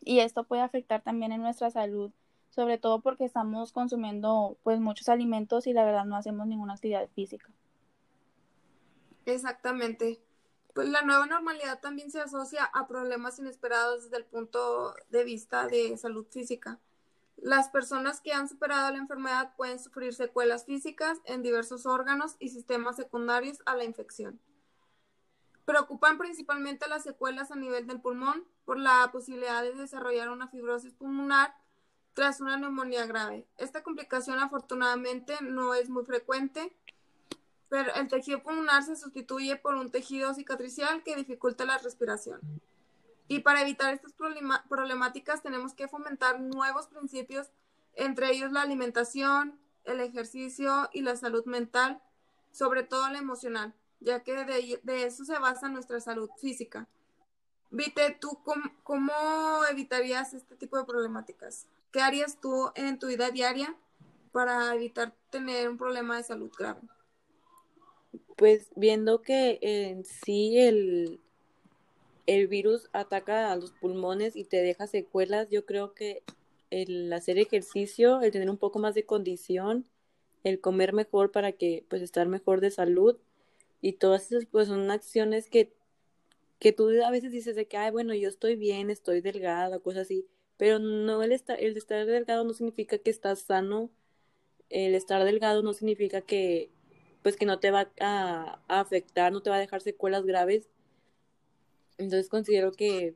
y 0.00 0.20
esto 0.20 0.44
puede 0.44 0.62
afectar 0.62 1.02
también 1.02 1.32
en 1.32 1.42
nuestra 1.42 1.70
salud 1.70 2.12
sobre 2.50 2.78
todo 2.78 3.00
porque 3.00 3.24
estamos 3.24 3.72
consumiendo 3.72 4.56
pues 4.62 4.80
muchos 4.80 5.08
alimentos 5.08 5.66
y 5.66 5.72
la 5.72 5.84
verdad 5.84 6.04
no 6.04 6.16
hacemos 6.16 6.46
ninguna 6.46 6.74
actividad 6.74 7.08
física. 7.14 7.50
Exactamente. 9.26 10.20
Pues 10.74 10.88
la 10.88 11.02
nueva 11.02 11.26
normalidad 11.26 11.80
también 11.80 12.10
se 12.10 12.20
asocia 12.20 12.64
a 12.64 12.86
problemas 12.86 13.38
inesperados 13.38 14.04
desde 14.04 14.18
el 14.18 14.24
punto 14.24 14.94
de 15.10 15.24
vista 15.24 15.66
de 15.66 15.96
salud 15.96 16.26
física. 16.30 16.78
Las 17.36 17.68
personas 17.68 18.20
que 18.20 18.32
han 18.32 18.48
superado 18.48 18.90
la 18.90 18.98
enfermedad 18.98 19.54
pueden 19.56 19.78
sufrir 19.78 20.14
secuelas 20.14 20.64
físicas 20.64 21.20
en 21.24 21.42
diversos 21.42 21.86
órganos 21.86 22.36
y 22.38 22.48
sistemas 22.48 22.96
secundarios 22.96 23.58
a 23.66 23.76
la 23.76 23.84
infección. 23.84 24.40
Preocupan 25.64 26.16
principalmente 26.16 26.88
las 26.88 27.02
secuelas 27.02 27.50
a 27.50 27.56
nivel 27.56 27.86
del 27.86 28.00
pulmón 28.00 28.44
por 28.64 28.78
la 28.78 29.10
posibilidad 29.12 29.62
de 29.62 29.74
desarrollar 29.74 30.30
una 30.30 30.48
fibrosis 30.48 30.94
pulmonar 30.94 31.54
tras 32.16 32.40
una 32.40 32.56
neumonía 32.56 33.06
grave. 33.06 33.46
Esta 33.58 33.84
complicación 33.84 34.40
afortunadamente 34.40 35.36
no 35.42 35.74
es 35.74 35.88
muy 35.88 36.04
frecuente, 36.04 36.74
pero 37.68 37.94
el 37.94 38.08
tejido 38.08 38.42
pulmonar 38.42 38.82
se 38.82 38.96
sustituye 38.96 39.54
por 39.54 39.76
un 39.76 39.92
tejido 39.92 40.34
cicatricial 40.34 41.04
que 41.04 41.14
dificulta 41.14 41.64
la 41.64 41.78
respiración. 41.78 42.40
Y 43.28 43.40
para 43.40 43.60
evitar 43.60 43.92
estas 43.92 44.14
problemáticas 44.68 45.42
tenemos 45.42 45.74
que 45.74 45.86
fomentar 45.86 46.40
nuevos 46.40 46.88
principios, 46.88 47.50
entre 47.92 48.32
ellos 48.32 48.50
la 48.50 48.62
alimentación, 48.62 49.60
el 49.84 50.00
ejercicio 50.00 50.88
y 50.92 51.02
la 51.02 51.14
salud 51.14 51.44
mental, 51.44 52.00
sobre 52.50 52.82
todo 52.82 53.08
la 53.10 53.18
emocional 53.18 53.74
ya 54.00 54.22
que 54.22 54.44
de, 54.82 55.04
eso 55.04 55.24
se 55.24 55.38
basa 55.38 55.68
nuestra 55.68 56.00
salud 56.00 56.30
física. 56.40 56.86
Vite, 57.70 58.16
¿tú 58.20 58.38
cómo, 58.82 59.12
evitarías 59.70 60.34
este 60.34 60.56
tipo 60.56 60.78
de 60.78 60.84
problemáticas? 60.84 61.66
¿Qué 61.96 62.02
harías 62.02 62.38
tú 62.42 62.68
en 62.74 62.98
tu 62.98 63.06
vida 63.06 63.30
diaria 63.30 63.74
para 64.30 64.74
evitar 64.74 65.14
tener 65.30 65.66
un 65.66 65.78
problema 65.78 66.18
de 66.18 66.24
salud 66.24 66.50
grave? 66.58 66.82
Pues 68.36 68.68
viendo 68.76 69.22
que 69.22 69.58
en 69.62 70.04
sí 70.04 70.58
el, 70.58 71.22
el 72.26 72.48
virus 72.48 72.90
ataca 72.92 73.50
a 73.50 73.56
los 73.56 73.72
pulmones 73.72 74.36
y 74.36 74.44
te 74.44 74.58
deja 74.58 74.86
secuelas, 74.86 75.48
yo 75.48 75.64
creo 75.64 75.94
que 75.94 76.22
el 76.68 77.10
hacer 77.14 77.38
ejercicio, 77.38 78.20
el 78.20 78.30
tener 78.30 78.50
un 78.50 78.58
poco 78.58 78.78
más 78.78 78.94
de 78.94 79.06
condición, 79.06 79.86
el 80.44 80.60
comer 80.60 80.92
mejor 80.92 81.32
para 81.32 81.52
que 81.52 81.86
pues 81.88 82.02
estar 82.02 82.28
mejor 82.28 82.60
de 82.60 82.72
salud 82.72 83.16
y 83.80 83.94
todas 83.94 84.30
esas 84.30 84.44
pues 84.44 84.68
son 84.68 84.90
acciones 84.90 85.48
que, 85.48 85.72
que 86.58 86.72
tú 86.72 86.90
a 87.02 87.10
veces 87.10 87.32
dices 87.32 87.56
de 87.56 87.66
que, 87.66 87.78
ay, 87.78 87.90
bueno, 87.90 88.12
yo 88.12 88.28
estoy 88.28 88.54
bien, 88.54 88.90
estoy 88.90 89.22
delgada, 89.22 89.78
cosas 89.78 90.02
así, 90.02 90.26
pero 90.56 90.78
no 90.78 91.22
el 91.22 91.32
estar, 91.32 91.60
el 91.60 91.76
estar 91.76 92.06
delgado 92.06 92.44
no 92.44 92.52
significa 92.52 92.98
que 92.98 93.10
estás 93.10 93.40
sano, 93.40 93.90
el 94.70 94.94
estar 94.94 95.24
delgado 95.24 95.62
no 95.62 95.72
significa 95.72 96.20
que 96.20 96.70
pues 97.22 97.36
que 97.36 97.46
no 97.46 97.58
te 97.58 97.72
va 97.72 97.90
a, 98.00 98.60
afectar, 98.68 99.32
no 99.32 99.42
te 99.42 99.50
va 99.50 99.56
a 99.56 99.60
dejar 99.60 99.80
secuelas 99.80 100.24
graves. 100.24 100.68
Entonces 101.98 102.28
considero 102.28 102.72
que 102.72 103.14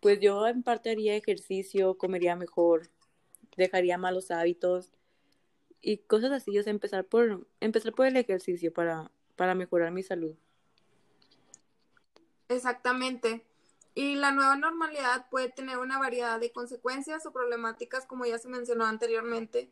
pues 0.00 0.18
yo 0.20 0.46
en 0.48 0.62
parte 0.64 0.90
haría 0.90 1.14
ejercicio, 1.16 1.96
comería 1.96 2.34
mejor, 2.34 2.88
dejaría 3.56 3.98
malos 3.98 4.30
hábitos 4.32 4.92
y 5.80 5.98
cosas 5.98 6.32
así, 6.32 6.58
o 6.58 6.62
sea, 6.62 6.72
empezar 6.72 7.04
por 7.04 7.46
empezar 7.60 7.92
por 7.92 8.06
el 8.06 8.16
ejercicio 8.16 8.72
para 8.72 9.10
para 9.36 9.54
mejorar 9.54 9.92
mi 9.92 10.02
salud. 10.02 10.34
Exactamente. 12.48 13.44
Y 13.94 14.14
la 14.14 14.32
nueva 14.32 14.56
normalidad 14.56 15.28
puede 15.28 15.50
tener 15.50 15.78
una 15.78 15.98
variedad 15.98 16.40
de 16.40 16.52
consecuencias 16.52 17.26
o 17.26 17.32
problemáticas, 17.32 18.06
como 18.06 18.24
ya 18.24 18.38
se 18.38 18.48
mencionó 18.48 18.86
anteriormente. 18.86 19.70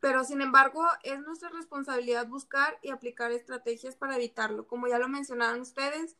Pero, 0.00 0.24
sin 0.24 0.40
embargo, 0.40 0.84
es 1.02 1.20
nuestra 1.20 1.48
responsabilidad 1.48 2.28
buscar 2.28 2.78
y 2.82 2.90
aplicar 2.90 3.32
estrategias 3.32 3.96
para 3.96 4.16
evitarlo. 4.16 4.68
Como 4.68 4.86
ya 4.86 4.98
lo 4.98 5.08
mencionaron 5.08 5.60
ustedes, 5.60 6.16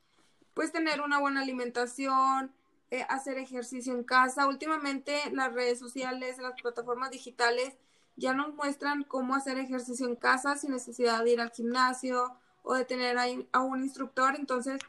pues 0.54 0.72
tener 0.72 1.00
una 1.00 1.20
buena 1.20 1.42
alimentación, 1.42 2.52
eh, 2.90 3.04
hacer 3.08 3.38
ejercicio 3.38 3.92
en 3.92 4.02
casa. 4.02 4.48
Últimamente 4.48 5.20
las 5.32 5.52
redes 5.52 5.78
sociales, 5.78 6.38
las 6.38 6.60
plataformas 6.60 7.10
digitales 7.10 7.76
ya 8.16 8.32
nos 8.32 8.54
muestran 8.54 9.04
cómo 9.04 9.34
hacer 9.34 9.58
ejercicio 9.58 10.06
en 10.06 10.16
casa 10.16 10.56
sin 10.56 10.70
necesidad 10.70 11.22
de 11.22 11.32
ir 11.32 11.40
al 11.40 11.50
gimnasio 11.50 12.34
o 12.62 12.74
de 12.74 12.84
tener 12.84 13.16
a 13.52 13.60
un 13.60 13.82
instructor. 13.82 14.34
Entonces, 14.36 14.80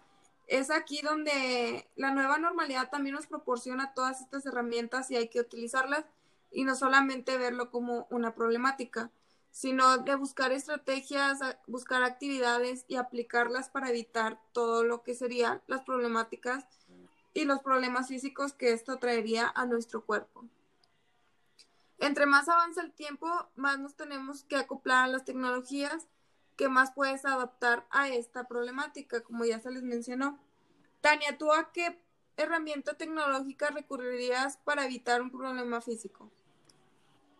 es 0.47 0.71
aquí 0.71 1.01
donde 1.01 1.89
la 1.95 2.11
nueva 2.11 2.37
normalidad 2.37 2.89
también 2.89 3.15
nos 3.15 3.27
proporciona 3.27 3.93
todas 3.93 4.21
estas 4.21 4.45
herramientas 4.45 5.11
y 5.11 5.17
hay 5.17 5.27
que 5.27 5.41
utilizarlas 5.41 6.05
y 6.51 6.63
no 6.63 6.75
solamente 6.75 7.37
verlo 7.37 7.69
como 7.69 8.07
una 8.09 8.33
problemática, 8.33 9.11
sino 9.51 9.97
de 9.97 10.15
buscar 10.15 10.53
estrategias, 10.53 11.39
buscar 11.67 12.03
actividades 12.03 12.85
y 12.87 12.95
aplicarlas 12.95 13.69
para 13.69 13.89
evitar 13.89 14.39
todo 14.53 14.83
lo 14.83 15.03
que 15.03 15.15
serían 15.15 15.61
las 15.67 15.81
problemáticas 15.81 16.65
y 17.33 17.43
los 17.43 17.59
problemas 17.61 18.07
físicos 18.07 18.53
que 18.53 18.71
esto 18.71 18.97
traería 18.99 19.51
a 19.53 19.65
nuestro 19.65 20.05
cuerpo. 20.05 20.45
Entre 21.99 22.25
más 22.25 22.47
avanza 22.47 22.81
el 22.81 22.93
tiempo, 22.93 23.27
más 23.55 23.79
nos 23.79 23.95
tenemos 23.95 24.43
que 24.43 24.55
acoplar 24.55 25.05
a 25.05 25.07
las 25.07 25.25
tecnologías 25.25 26.07
que 26.57 26.67
más 26.67 26.91
puedes 26.91 27.23
adaptar 27.23 27.85
a 27.91 28.09
esta 28.09 28.47
problemática, 28.47 29.21
como 29.21 29.45
ya 29.45 29.59
se 29.59 29.71
les 29.71 29.83
mencionó. 29.83 30.39
Tania, 31.01 31.37
¿tú 31.37 31.53
a 31.53 31.71
qué 31.71 31.99
herramienta 32.35 32.95
tecnológica 32.95 33.69
recurrirías 33.69 34.57
para 34.57 34.85
evitar 34.85 35.21
un 35.21 35.31
problema 35.31 35.79
físico? 35.81 36.29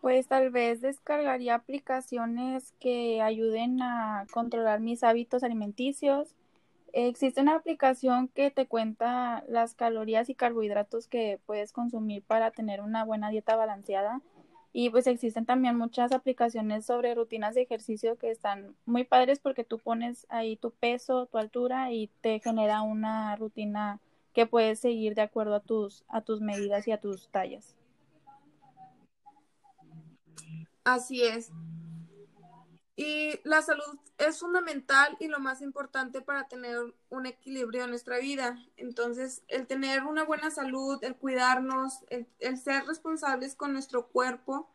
Pues 0.00 0.28
tal 0.28 0.50
vez 0.50 0.80
descargaría 0.80 1.56
aplicaciones 1.56 2.72
que 2.78 3.20
ayuden 3.20 3.82
a 3.82 4.26
controlar 4.30 4.80
mis 4.80 5.02
hábitos 5.02 5.42
alimenticios. 5.42 6.36
Existe 6.92 7.40
una 7.40 7.56
aplicación 7.56 8.28
que 8.28 8.52
te 8.52 8.66
cuenta 8.66 9.44
las 9.48 9.74
calorías 9.74 10.30
y 10.30 10.36
carbohidratos 10.36 11.08
que 11.08 11.40
puedes 11.44 11.72
consumir 11.72 12.22
para 12.22 12.52
tener 12.52 12.80
una 12.80 13.04
buena 13.04 13.30
dieta 13.30 13.56
balanceada 13.56 14.22
y 14.72 14.90
pues 14.90 15.06
existen 15.06 15.46
también 15.46 15.76
muchas 15.76 16.12
aplicaciones 16.12 16.84
sobre 16.84 17.14
rutinas 17.14 17.54
de 17.54 17.62
ejercicio 17.62 18.16
que 18.16 18.30
están 18.30 18.76
muy 18.84 19.04
padres 19.04 19.38
porque 19.38 19.64
tú 19.64 19.78
pones 19.78 20.26
ahí 20.28 20.56
tu 20.56 20.70
peso, 20.70 21.26
tu 21.26 21.38
altura 21.38 21.92
y 21.92 22.10
te 22.20 22.38
genera 22.40 22.82
una 22.82 23.34
rutina 23.36 24.00
que 24.34 24.46
puedes 24.46 24.78
seguir 24.78 25.14
de 25.14 25.22
acuerdo 25.22 25.54
a 25.56 25.60
tus, 25.60 26.04
a 26.08 26.20
tus 26.20 26.40
medidas 26.40 26.86
y 26.86 26.92
a 26.92 27.00
tus 27.00 27.28
tallas. 27.28 27.74
Así 30.84 31.22
es. 31.22 31.50
Y 32.98 33.38
la 33.44 33.62
salud 33.62 33.96
es 34.18 34.40
fundamental 34.40 35.16
y 35.20 35.28
lo 35.28 35.38
más 35.38 35.62
importante 35.62 36.20
para 36.20 36.48
tener 36.48 36.78
un 37.10 37.26
equilibrio 37.26 37.84
en 37.84 37.90
nuestra 37.90 38.18
vida. 38.18 38.58
Entonces, 38.76 39.44
el 39.46 39.68
tener 39.68 40.02
una 40.02 40.24
buena 40.24 40.50
salud, 40.50 40.98
el 41.04 41.14
cuidarnos, 41.14 42.00
el, 42.08 42.58
ser 42.58 42.86
responsables 42.86 43.54
con 43.54 43.72
nuestro 43.72 44.08
cuerpo, 44.08 44.68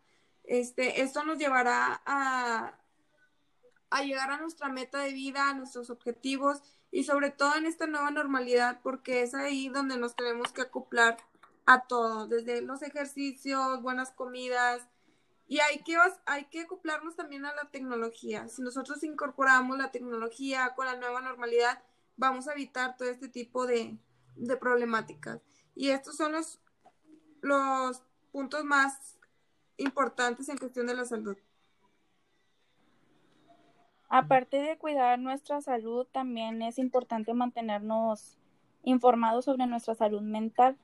este, 0.45 1.01
esto 1.01 1.25
nos 1.25 1.37
llevará 1.37 2.01
a, 2.05 2.79
a 3.89 4.03
llegar 4.03 4.31
a 4.31 4.37
nuestra 4.37 4.69
meta 4.69 4.99
de 4.99 5.11
vida, 5.11 5.49
a 5.49 5.53
nuestros 5.53 5.89
objetivos 5.89 6.61
y 6.91 7.03
sobre 7.03 7.29
todo 7.29 7.57
en 7.57 7.65
esta 7.65 7.87
nueva 7.87 8.09
normalidad, 8.09 8.79
porque 8.83 9.21
es 9.23 9.33
ahí 9.33 9.67
donde 9.67 9.97
nos 9.97 10.15
tenemos 10.15 10.53
que 10.53 10.61
acoplar 10.61 11.17
a 11.65 11.81
todo, 11.87 12.27
desde 12.27 12.61
los 12.61 12.83
ejercicios, 12.83 13.81
buenas 13.81 14.11
comidas, 14.11 14.87
y 15.53 15.59
hay 15.59 15.83
que, 15.83 15.95
hay 16.25 16.45
que 16.45 16.61
acoplarnos 16.61 17.15
también 17.15 17.45
a 17.45 17.53
la 17.53 17.69
tecnología. 17.69 18.47
Si 18.47 18.63
nosotros 18.63 19.03
incorporamos 19.03 19.77
la 19.77 19.91
tecnología 19.91 20.73
con 20.75 20.87
la 20.87 20.95
nueva 20.95 21.21
normalidad, 21.21 21.79
vamos 22.17 22.47
a 22.47 22.53
evitar 22.53 22.97
todo 22.97 23.07
este 23.07 23.27
tipo 23.29 23.67
de, 23.67 23.99
problemáticas. 24.59 25.41
Y 25.75 25.89
estos 25.89 26.17
son 26.17 26.31
los, 26.31 26.59
los 27.41 28.01
puntos 28.31 28.63
más 28.63 29.19
importantes 29.77 30.49
en 30.49 30.57
cuestión 30.57 30.87
de 30.87 30.95
la 30.95 31.05
salud. 31.05 31.37
Aparte 34.09 34.57
de 34.57 34.79
cuidar 34.79 35.19
nuestra 35.19 35.61
salud, 35.61 36.07
también 36.11 36.63
es 36.63 36.79
importante 36.79 37.31
mantenernos 37.35 38.39
informados 38.81 39.45
sobre 39.45 39.67
nuestra 39.67 39.93
salud 39.93 40.23
mental. 40.23 40.79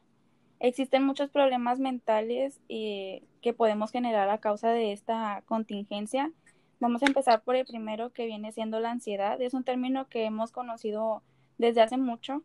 Existen 0.60 1.06
muchos 1.06 1.30
problemas 1.30 1.80
mentales 1.80 2.60
eh, 2.68 3.24
que 3.42 3.54
podemos 3.54 3.92
generar 3.92 4.30
a 4.30 4.40
causa 4.40 4.72
de 4.72 4.92
esta 4.92 5.42
contingencia. 5.46 6.34
Vamos 6.82 7.02
a 7.02 7.06
empezar 7.06 7.44
por 7.44 7.56
el 7.56 7.66
primero 7.66 8.12
que 8.12 8.26
viene 8.26 8.52
siendo 8.52 8.82
la 8.82 8.92
ansiedad. 8.92 9.42
Es 9.42 9.54
un 9.54 9.64
término 9.64 10.10
que 10.10 10.26
hemos 10.26 10.52
conocido 10.52 11.24
desde 11.58 11.82
hace 11.82 11.96
mucho. 11.96 12.44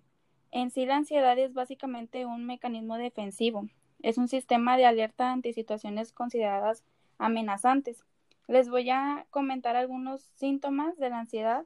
En 0.52 0.70
sí, 0.70 0.86
la 0.86 0.94
ansiedad 0.94 1.36
es 1.40 1.54
básicamente 1.54 2.24
un 2.24 2.46
mecanismo 2.46 2.98
defensivo. 2.98 3.66
Es 4.00 4.16
un 4.16 4.28
sistema 4.28 4.76
de 4.76 4.86
alerta 4.86 5.32
ante 5.32 5.52
situaciones 5.52 6.12
consideradas 6.12 6.84
amenazantes. 7.18 8.04
Les 8.46 8.68
voy 8.68 8.90
a 8.90 9.26
comentar 9.30 9.74
algunos 9.74 10.22
síntomas 10.36 10.96
de 10.98 11.10
la 11.10 11.18
ansiedad 11.18 11.64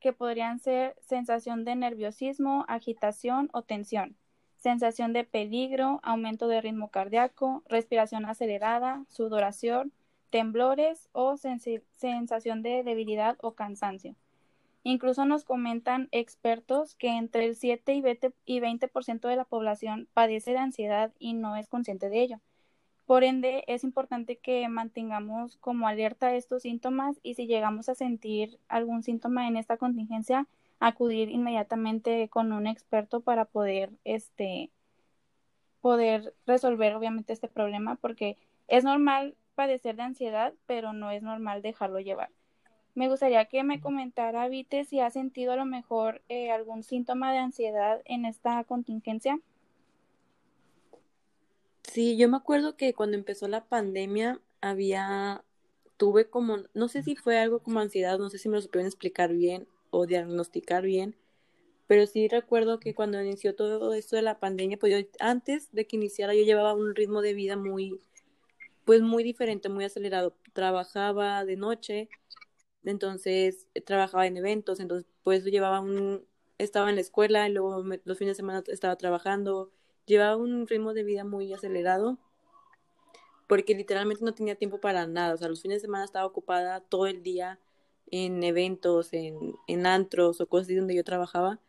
que 0.00 0.12
podrían 0.12 0.58
ser 0.58 0.96
sensación 1.00 1.64
de 1.64 1.76
nerviosismo, 1.76 2.64
agitación 2.66 3.50
o 3.52 3.62
tensión 3.62 4.16
sensación 4.56 5.12
de 5.12 5.24
peligro, 5.24 6.00
aumento 6.02 6.48
de 6.48 6.60
ritmo 6.60 6.88
cardíaco, 6.90 7.62
respiración 7.68 8.24
acelerada, 8.24 9.04
sudoración, 9.08 9.92
temblores 10.30 11.08
o 11.12 11.36
sensación 11.36 12.62
de 12.62 12.82
debilidad 12.82 13.36
o 13.40 13.52
cansancio. 13.52 14.16
Incluso 14.82 15.24
nos 15.24 15.44
comentan 15.44 16.08
expertos 16.12 16.94
que 16.94 17.08
entre 17.08 17.46
el 17.46 17.56
7 17.56 17.92
y 17.94 18.60
20%, 18.60 19.28
de 19.28 19.36
la 19.36 19.44
población 19.44 20.06
padece 20.14 20.52
de 20.52 20.58
ansiedad 20.58 21.12
y 21.18 21.34
no 21.34 21.56
es 21.56 21.68
consciente 21.68 22.08
de 22.08 22.22
ello. 22.22 22.40
Por 23.04 23.24
ende, 23.24 23.64
es 23.66 23.82
importante 23.82 24.36
que 24.36 24.68
mantengamos 24.68 25.56
como 25.56 25.88
alerta 25.88 26.34
estos 26.34 26.62
síntomas 26.62 27.18
y 27.22 27.34
si 27.34 27.46
llegamos 27.46 27.88
a 27.88 27.94
sentir 27.94 28.58
algún 28.68 29.02
síntoma 29.02 29.48
en 29.48 29.56
esta 29.56 29.76
contingencia, 29.76 30.46
acudir 30.80 31.30
inmediatamente 31.30 32.28
con 32.28 32.52
un 32.52 32.66
experto 32.66 33.20
para 33.20 33.44
poder, 33.44 33.90
este, 34.04 34.70
poder 35.80 36.34
resolver 36.46 36.94
obviamente 36.94 37.32
este 37.32 37.48
problema, 37.48 37.96
porque 37.96 38.36
es 38.68 38.84
normal 38.84 39.36
padecer 39.54 39.96
de 39.96 40.02
ansiedad, 40.02 40.52
pero 40.66 40.92
no 40.92 41.10
es 41.10 41.22
normal 41.22 41.62
dejarlo 41.62 42.00
llevar. 42.00 42.30
Me 42.94 43.08
gustaría 43.08 43.44
que 43.46 43.62
me 43.62 43.80
comentara, 43.80 44.48
Vite, 44.48 44.84
si 44.84 45.00
ha 45.00 45.10
sentido 45.10 45.52
a 45.52 45.56
lo 45.56 45.66
mejor 45.66 46.22
eh, 46.28 46.50
algún 46.50 46.82
síntoma 46.82 47.32
de 47.32 47.38
ansiedad 47.38 48.00
en 48.04 48.24
esta 48.24 48.64
contingencia. 48.64 49.38
Sí, 51.82 52.16
yo 52.16 52.28
me 52.28 52.36
acuerdo 52.36 52.76
que 52.76 52.94
cuando 52.94 53.16
empezó 53.16 53.48
la 53.48 53.64
pandemia 53.64 54.40
había, 54.60 55.44
tuve 55.96 56.28
como, 56.28 56.58
no 56.74 56.88
sé 56.88 57.02
si 57.02 57.16
fue 57.16 57.38
algo 57.38 57.60
como 57.60 57.80
ansiedad, 57.80 58.18
no 58.18 58.30
sé 58.30 58.38
si 58.38 58.48
me 58.48 58.56
lo 58.56 58.62
supieron 58.62 58.86
explicar 58.86 59.32
bien 59.32 59.66
o 59.96 60.06
diagnosticar 60.06 60.84
bien, 60.84 61.16
pero 61.86 62.06
sí 62.06 62.28
recuerdo 62.28 62.78
que 62.80 62.94
cuando 62.94 63.22
inició 63.22 63.54
todo 63.54 63.94
esto 63.94 64.16
de 64.16 64.22
la 64.22 64.38
pandemia, 64.38 64.76
pues 64.78 64.92
yo 64.92 65.08
antes 65.20 65.72
de 65.72 65.86
que 65.86 65.96
iniciara 65.96 66.34
yo 66.34 66.42
llevaba 66.42 66.74
un 66.74 66.94
ritmo 66.94 67.22
de 67.22 67.32
vida 67.32 67.56
muy, 67.56 68.00
pues 68.84 69.00
muy 69.00 69.22
diferente, 69.24 69.68
muy 69.68 69.84
acelerado. 69.84 70.34
Trabajaba 70.52 71.44
de 71.44 71.56
noche, 71.56 72.08
entonces 72.84 73.68
trabajaba 73.84 74.26
en 74.26 74.36
eventos, 74.36 74.80
entonces 74.80 75.06
pues 75.22 75.44
llevaba 75.44 75.80
un, 75.80 76.26
estaba 76.58 76.90
en 76.90 76.96
la 76.96 77.00
escuela 77.00 77.48
y 77.48 77.52
luego 77.52 77.82
los 78.04 78.18
fines 78.18 78.32
de 78.32 78.42
semana 78.42 78.62
estaba 78.66 78.96
trabajando, 78.96 79.70
llevaba 80.06 80.36
un 80.36 80.66
ritmo 80.66 80.92
de 80.92 81.04
vida 81.04 81.24
muy 81.24 81.52
acelerado 81.52 82.18
porque 83.46 83.74
literalmente 83.74 84.24
no 84.24 84.34
tenía 84.34 84.56
tiempo 84.56 84.80
para 84.80 85.06
nada, 85.06 85.34
o 85.34 85.36
sea, 85.36 85.48
los 85.48 85.62
fines 85.62 85.76
de 85.76 85.86
semana 85.86 86.04
estaba 86.04 86.26
ocupada 86.26 86.80
todo 86.80 87.06
el 87.06 87.22
día 87.22 87.60
en 88.10 88.42
eventos, 88.42 89.12
en, 89.12 89.54
en 89.66 89.86
antros 89.86 90.40
o 90.40 90.48
cosas 90.48 90.74
donde 90.74 90.94
yo 90.94 91.04
trabajaba. 91.04 91.60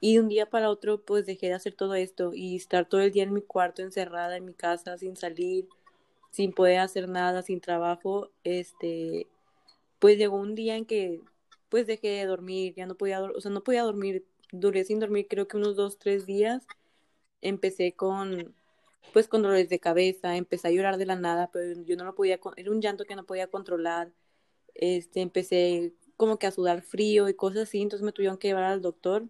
Y 0.00 0.14
de 0.14 0.20
un 0.20 0.28
día 0.28 0.46
para 0.48 0.70
otro, 0.70 1.02
pues 1.02 1.26
dejé 1.26 1.48
de 1.48 1.54
hacer 1.54 1.74
todo 1.74 1.94
esto 1.94 2.32
y 2.34 2.56
estar 2.56 2.88
todo 2.88 3.00
el 3.00 3.12
día 3.12 3.24
en 3.24 3.32
mi 3.32 3.42
cuarto, 3.42 3.82
encerrada 3.82 4.36
en 4.36 4.44
mi 4.44 4.54
casa, 4.54 4.96
sin 4.98 5.16
salir, 5.16 5.68
sin 6.30 6.52
poder 6.52 6.80
hacer 6.80 7.08
nada, 7.08 7.42
sin 7.42 7.60
trabajo. 7.60 8.30
Este, 8.44 9.26
pues 9.98 10.18
llegó 10.18 10.36
un 10.36 10.54
día 10.54 10.76
en 10.76 10.86
que, 10.86 11.20
pues 11.68 11.86
dejé 11.86 12.08
de 12.08 12.26
dormir, 12.26 12.74
ya 12.76 12.86
no 12.86 12.94
podía, 12.96 13.20
o 13.22 13.40
sea, 13.40 13.50
no 13.50 13.62
podía 13.62 13.82
dormir, 13.82 14.24
duré 14.52 14.84
sin 14.84 15.00
dormir 15.00 15.26
creo 15.28 15.48
que 15.48 15.56
unos 15.56 15.76
dos, 15.76 15.98
tres 15.98 16.26
días. 16.26 16.66
Empecé 17.42 17.92
con, 17.92 18.54
pues 19.12 19.28
con 19.28 19.42
dolores 19.42 19.68
de 19.68 19.80
cabeza, 19.80 20.36
empecé 20.36 20.68
a 20.68 20.70
llorar 20.72 20.96
de 20.98 21.06
la 21.06 21.16
nada, 21.16 21.50
pero 21.52 21.82
yo 21.82 21.96
no 21.96 22.04
lo 22.04 22.14
podía, 22.14 22.40
era 22.56 22.70
un 22.70 22.80
llanto 22.80 23.04
que 23.04 23.16
no 23.16 23.24
podía 23.24 23.48
controlar 23.48 24.12
este, 24.78 25.20
empecé 25.20 25.92
como 26.16 26.38
que 26.38 26.46
a 26.46 26.52
sudar 26.52 26.82
frío 26.82 27.28
y 27.28 27.34
cosas 27.34 27.64
así, 27.64 27.82
entonces 27.82 28.04
me 28.04 28.12
tuvieron 28.12 28.38
que 28.38 28.48
llevar 28.48 28.64
al 28.64 28.82
doctor 28.82 29.28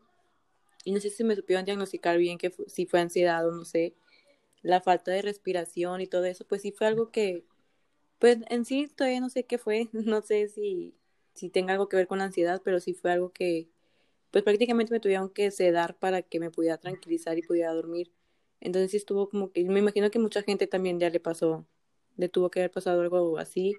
y 0.84 0.92
no 0.92 1.00
sé 1.00 1.10
si 1.10 1.24
me 1.24 1.36
supieron 1.36 1.64
diagnosticar 1.64 2.18
bien 2.18 2.38
que 2.38 2.52
si 2.66 2.86
fue 2.86 3.00
ansiedad 3.00 3.46
o 3.46 3.52
no 3.52 3.64
sé, 3.64 3.94
la 4.62 4.80
falta 4.80 5.10
de 5.10 5.22
respiración 5.22 6.00
y 6.00 6.06
todo 6.06 6.24
eso, 6.24 6.46
pues 6.46 6.62
sí 6.62 6.72
fue 6.72 6.86
algo 6.86 7.10
que, 7.10 7.44
pues 8.18 8.38
en 8.50 8.64
sí 8.64 8.88
todavía 8.94 9.20
no 9.20 9.30
sé 9.30 9.44
qué 9.44 9.58
fue, 9.58 9.88
no 9.92 10.22
sé 10.22 10.48
si, 10.48 10.94
si 11.34 11.50
tenga 11.50 11.72
algo 11.72 11.88
que 11.88 11.96
ver 11.96 12.06
con 12.06 12.18
la 12.18 12.24
ansiedad, 12.24 12.62
pero 12.64 12.80
sí 12.80 12.94
fue 12.94 13.12
algo 13.12 13.32
que, 13.32 13.68
pues 14.30 14.44
prácticamente 14.44 14.92
me 14.92 15.00
tuvieron 15.00 15.30
que 15.30 15.50
sedar 15.50 15.96
para 15.98 16.22
que 16.22 16.40
me 16.40 16.50
pudiera 16.50 16.78
tranquilizar 16.78 17.38
y 17.38 17.42
pudiera 17.42 17.72
dormir. 17.72 18.12
Entonces 18.60 18.90
sí 18.90 18.98
estuvo 18.98 19.28
como 19.30 19.52
que, 19.52 19.64
me 19.64 19.78
imagino 19.80 20.10
que 20.10 20.18
mucha 20.18 20.42
gente 20.42 20.66
también 20.66 21.00
ya 21.00 21.10
le 21.10 21.20
pasó, 21.20 21.66
le 22.16 22.28
tuvo 22.28 22.50
que 22.50 22.60
haber 22.60 22.70
pasado 22.70 23.00
algo 23.02 23.38
así 23.38 23.76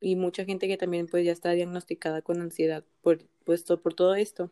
y 0.00 0.16
mucha 0.16 0.44
gente 0.44 0.68
que 0.68 0.76
también 0.78 1.06
pues 1.08 1.24
ya 1.24 1.32
está 1.32 1.50
diagnosticada 1.52 2.22
con 2.22 2.40
ansiedad 2.40 2.84
por, 3.02 3.20
pues, 3.44 3.64
por 3.64 3.94
todo 3.94 4.14
esto. 4.14 4.50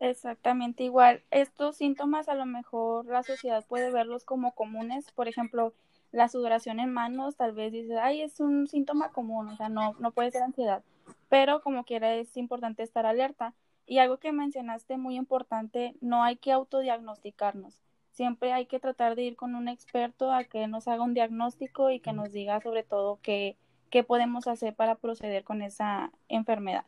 Exactamente 0.00 0.82
igual. 0.84 1.22
Estos 1.30 1.76
síntomas 1.76 2.28
a 2.28 2.34
lo 2.34 2.46
mejor 2.46 3.06
la 3.06 3.22
sociedad 3.22 3.64
puede 3.66 3.90
verlos 3.92 4.24
como 4.24 4.54
comunes. 4.54 5.12
Por 5.12 5.28
ejemplo, 5.28 5.74
la 6.12 6.28
sudoración 6.28 6.80
en 6.80 6.92
manos, 6.92 7.36
tal 7.36 7.52
vez 7.52 7.72
dice, 7.72 7.98
ay, 7.98 8.22
es 8.22 8.40
un 8.40 8.66
síntoma 8.66 9.12
común, 9.12 9.48
o 9.48 9.56
sea, 9.56 9.68
no, 9.68 9.94
no 10.00 10.12
puede 10.12 10.30
ser 10.30 10.42
ansiedad. 10.42 10.82
Pero 11.28 11.60
como 11.62 11.84
quiera 11.84 12.14
es 12.14 12.36
importante 12.36 12.82
estar 12.82 13.06
alerta. 13.06 13.54
Y 13.86 13.98
algo 13.98 14.18
que 14.18 14.32
mencionaste 14.32 14.96
muy 14.98 15.16
importante, 15.16 15.96
no 16.00 16.22
hay 16.24 16.36
que 16.36 16.52
autodiagnosticarnos 16.52 17.80
siempre 18.12 18.52
hay 18.52 18.66
que 18.66 18.80
tratar 18.80 19.16
de 19.16 19.22
ir 19.22 19.36
con 19.36 19.54
un 19.54 19.68
experto 19.68 20.32
a 20.32 20.44
que 20.44 20.66
nos 20.66 20.88
haga 20.88 21.02
un 21.02 21.14
diagnóstico 21.14 21.90
y 21.90 22.00
que 22.00 22.12
nos 22.12 22.32
diga 22.32 22.60
sobre 22.60 22.82
todo 22.82 23.18
qué, 23.22 23.56
qué 23.90 24.04
podemos 24.04 24.46
hacer 24.46 24.74
para 24.74 24.96
proceder 24.96 25.44
con 25.44 25.62
esa 25.62 26.12
enfermedad. 26.28 26.84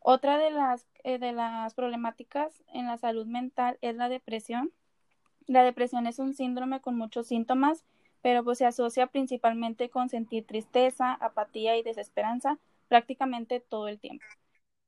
Otra 0.00 0.36
de 0.36 0.50
las, 0.50 0.86
eh, 1.02 1.18
de 1.18 1.32
las 1.32 1.74
problemáticas 1.74 2.62
en 2.72 2.86
la 2.86 2.98
salud 2.98 3.26
mental 3.26 3.78
es 3.80 3.96
la 3.96 4.08
depresión. 4.08 4.70
La 5.46 5.62
depresión 5.62 6.06
es 6.06 6.18
un 6.18 6.34
síndrome 6.34 6.80
con 6.80 6.96
muchos 6.96 7.26
síntomas, 7.26 7.84
pero 8.20 8.44
pues 8.44 8.58
se 8.58 8.66
asocia 8.66 9.06
principalmente 9.06 9.88
con 9.90 10.08
sentir 10.08 10.46
tristeza, 10.46 11.12
apatía 11.14 11.76
y 11.76 11.82
desesperanza 11.82 12.58
prácticamente 12.88 13.60
todo 13.60 13.88
el 13.88 13.98
tiempo. 13.98 14.24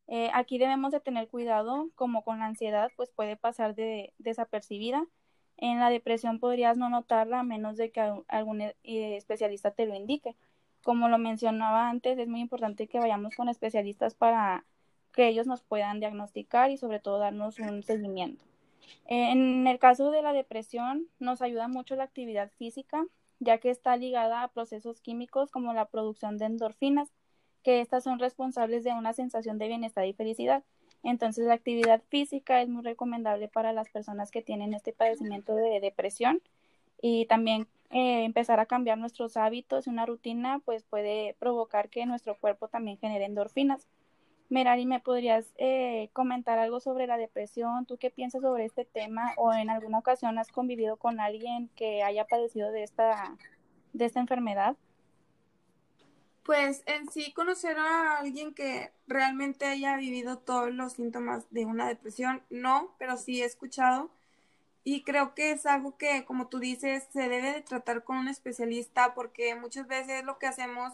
Eh, 0.09 0.31
aquí 0.35 0.59
debemos 0.59 0.92
de 0.92 1.01
tener 1.01 1.29
cuidado, 1.29 1.90
como 1.95 2.23
con 2.23 2.38
la 2.38 2.47
ansiedad, 2.47 2.90
pues 2.97 3.11
puede 3.11 3.37
pasar 3.37 3.75
de 3.75 4.12
desapercibida, 4.19 5.05
en 5.57 5.81
la 5.81 5.90
depresión 5.90 6.38
podrías 6.38 6.77
no 6.77 6.88
notarla 6.88 7.40
a 7.40 7.45
menos 7.45 7.77
de 7.77 7.90
que 7.90 8.01
algún 8.29 8.61
eh, 8.61 8.75
especialista 8.83 9.71
te 9.71 9.87
lo 9.87 9.95
indique. 9.95 10.37
Como 10.83 11.09
lo 11.09 11.19
mencionaba 11.19 11.88
antes, 11.88 12.19
es 12.19 12.29
muy 12.29 12.40
importante 12.40 12.87
que 12.87 12.99
vayamos 12.99 13.35
con 13.35 13.49
especialistas 13.49 14.14
para 14.14 14.64
que 15.12 15.29
ellos 15.29 15.47
nos 15.47 15.62
puedan 15.62 15.99
diagnosticar 15.99 16.71
y 16.71 16.77
sobre 16.77 17.01
todo 17.01 17.19
darnos 17.19 17.59
un 17.59 17.83
seguimiento. 17.83 18.45
En 19.07 19.66
el 19.66 19.79
caso 19.79 20.11
de 20.11 20.23
la 20.23 20.33
depresión, 20.33 21.09
nos 21.19 21.42
ayuda 21.42 21.69
mucho 21.69 21.97
la 21.97 22.05
actividad 22.05 22.51
física, 22.59 23.05
ya 23.40 23.59
que 23.59 23.71
está 23.71 23.97
ligada 23.97 24.42
a 24.42 24.49
procesos 24.49 25.01
químicos 25.01 25.51
como 25.51 25.73
la 25.73 25.87
producción 25.87 26.38
de 26.38 26.47
endorfinas, 26.47 27.12
que 27.62 27.81
estas 27.81 28.05
son 28.05 28.19
responsables 28.19 28.85
de 28.85 28.92
una 28.92 29.12
sensación 29.12 29.59
de 29.59 29.69
bienestar 29.69 30.07
y 30.07 30.12
felicidad. 30.12 30.64
Entonces 31.07 31.47
la 31.47 31.55
actividad 31.55 32.03
física 32.09 32.61
es 32.61 32.69
muy 32.69 32.83
recomendable 32.83 33.47
para 33.47 33.73
las 33.73 33.88
personas 33.88 34.33
que 34.33 34.42
tienen 34.42 34.75
este 34.75 34.92
padecimiento 34.92 35.55
de 35.55 35.79
depresión 35.79 36.42
y 37.01 37.27
también 37.27 37.69
eh, 37.90 38.25
empezar 38.25 38.59
a 38.59 38.66
cambiar 38.66 38.99
nuestros 38.99 39.37
hábitos 39.37 39.87
y 39.87 39.90
una 39.90 40.05
rutina 40.05 40.61
pues 40.64 40.83
puede 40.83 41.37
provocar 41.38 41.90
que 41.90 42.07
nuestro 42.07 42.37
cuerpo 42.37 42.66
también 42.66 42.99
genere 42.99 43.25
endorfinas. 43.25 43.87
Merari, 44.49 44.85
¿me 44.85 44.99
podrías 44.99 45.53
eh, 45.59 46.11
comentar 46.12 46.59
algo 46.59 46.81
sobre 46.81 47.07
la 47.07 47.16
depresión? 47.19 47.87
¿Tú 47.87 47.99
qué 47.99 48.11
piensas 48.11 48.42
sobre 48.42 48.64
este 48.64 48.85
tema? 48.85 49.33
¿O 49.37 49.53
en 49.53 49.71
alguna 49.71 49.99
ocasión 49.99 50.38
has 50.40 50.51
convivido 50.51 50.97
con 50.97 51.21
alguien 51.21 51.71
que 51.77 52.03
haya 52.03 52.25
padecido 52.25 52.73
de 52.73 52.83
esta, 52.83 53.37
de 53.92 54.05
esta 54.07 54.19
enfermedad? 54.19 54.77
Pues 56.46 56.85
en 56.87 57.11
sí 57.11 57.32
conocer 57.32 57.76
a 57.76 58.18
alguien 58.18 58.54
que 58.54 58.92
realmente 59.09 59.66
haya 59.66 59.96
vivido 59.96 60.38
todos 60.38 60.72
los 60.72 60.92
síntomas 60.92 61.44
de 61.50 61.64
una 61.64 61.88
depresión, 61.88 62.40
no, 62.50 62.94
pero 62.98 63.16
sí 63.16 63.42
he 63.42 63.44
escuchado. 63.44 64.11
Y 64.85 65.02
creo 65.02 65.35
que 65.35 65.50
es 65.50 65.66
algo 65.66 65.96
que, 65.98 66.24
como 66.24 66.46
tú 66.46 66.61
dices, 66.61 67.09
se 67.12 67.28
debe 67.28 67.52
de 67.52 67.62
tratar 67.62 68.04
con 68.04 68.18
un 68.18 68.28
especialista 68.28 69.12
porque 69.12 69.56
muchas 69.56 69.88
veces 69.88 70.24
lo 70.24 70.38
que 70.38 70.46
hacemos 70.46 70.92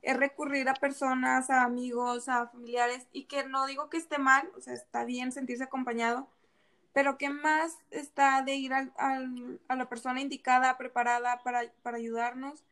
es 0.00 0.16
recurrir 0.16 0.70
a 0.70 0.74
personas, 0.74 1.50
a 1.50 1.64
amigos, 1.64 2.30
a 2.30 2.48
familiares 2.48 3.06
y 3.12 3.24
que 3.24 3.44
no 3.44 3.66
digo 3.66 3.90
que 3.90 3.98
esté 3.98 4.16
mal, 4.16 4.50
o 4.56 4.62
sea, 4.62 4.72
está 4.72 5.04
bien 5.04 5.32
sentirse 5.32 5.64
acompañado, 5.64 6.28
pero 6.94 7.18
que 7.18 7.28
más 7.28 7.76
está 7.90 8.40
de 8.42 8.54
ir 8.54 8.72
a 8.72 8.88
la 9.68 9.88
persona 9.90 10.22
indicada, 10.22 10.78
preparada 10.78 11.42
para, 11.42 11.70
para 11.82 11.98
ayudarnos 11.98 12.64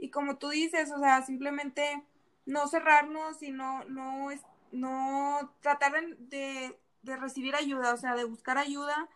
y 0.00 0.10
como 0.10 0.38
tú 0.38 0.48
dices, 0.48 0.90
o 0.92 0.98
sea, 0.98 1.22
simplemente 1.22 2.02
no 2.46 2.66
cerrarnos 2.66 3.42
y 3.42 3.50
no, 3.52 3.84
no, 3.84 5.54
tratar 5.60 5.92
de, 6.18 6.78
de 7.02 7.16
recibir 7.16 7.54
ayuda, 7.54 7.92
o 7.92 7.96
sea, 7.96 8.14
de 8.14 8.24
buscar 8.24 8.56
ayuda. 8.56 9.08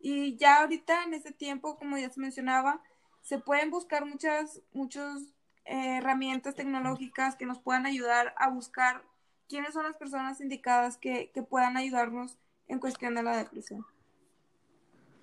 Y 0.00 0.36
ya 0.36 0.62
ahorita 0.62 1.04
en 1.04 1.14
este 1.14 1.30
tiempo, 1.30 1.76
como 1.76 1.98
ya 1.98 2.08
se 2.08 2.20
mencionaba, 2.20 2.82
se 3.20 3.38
pueden 3.38 3.70
buscar 3.70 4.06
muchas, 4.06 4.62
muchas 4.72 5.20
eh, 5.66 5.98
herramientas 5.98 6.54
tecnológicas 6.54 7.36
que 7.36 7.44
nos 7.44 7.60
puedan 7.60 7.84
ayudar 7.84 8.34
a 8.38 8.48
buscar 8.48 9.04
quiénes 9.46 9.74
son 9.74 9.84
las 9.84 9.96
personas 9.96 10.40
indicadas 10.40 10.96
que, 10.96 11.30
que 11.34 11.42
puedan 11.42 11.76
ayudarnos 11.76 12.38
en 12.66 12.78
cuestión 12.78 13.14
de 13.14 13.22
la 13.22 13.36
depresión. 13.36 13.84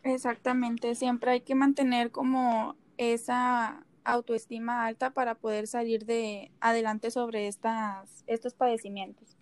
Exactamente, 0.04 0.94
siempre 0.94 1.32
hay 1.32 1.42
que 1.42 1.56
mantener 1.56 2.12
como 2.12 2.76
esa 2.98 3.87
autoestima 4.12 4.86
alta 4.86 5.12
para 5.12 5.36
poder 5.36 5.68
salir 5.68 6.06
de 6.06 6.52
adelante 6.60 7.12
sobre 7.12 7.48
estas, 7.48 8.24
estos 8.28 8.54
padecimientos. 8.54 9.38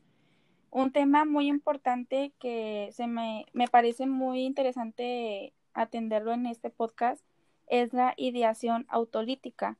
Un 0.71 0.91
tema 0.91 1.25
muy 1.25 1.47
importante 1.47 2.34
que 2.39 2.89
se 2.91 3.08
me, 3.08 3.45
me 3.54 3.67
parece 3.67 4.08
muy 4.08 4.41
interesante 4.41 5.54
atenderlo 5.73 6.34
en 6.34 6.45
este 6.45 6.69
podcast 6.69 7.23
es 7.67 7.93
la 7.93 8.13
ideación 8.17 8.86
autolítica. 8.89 9.78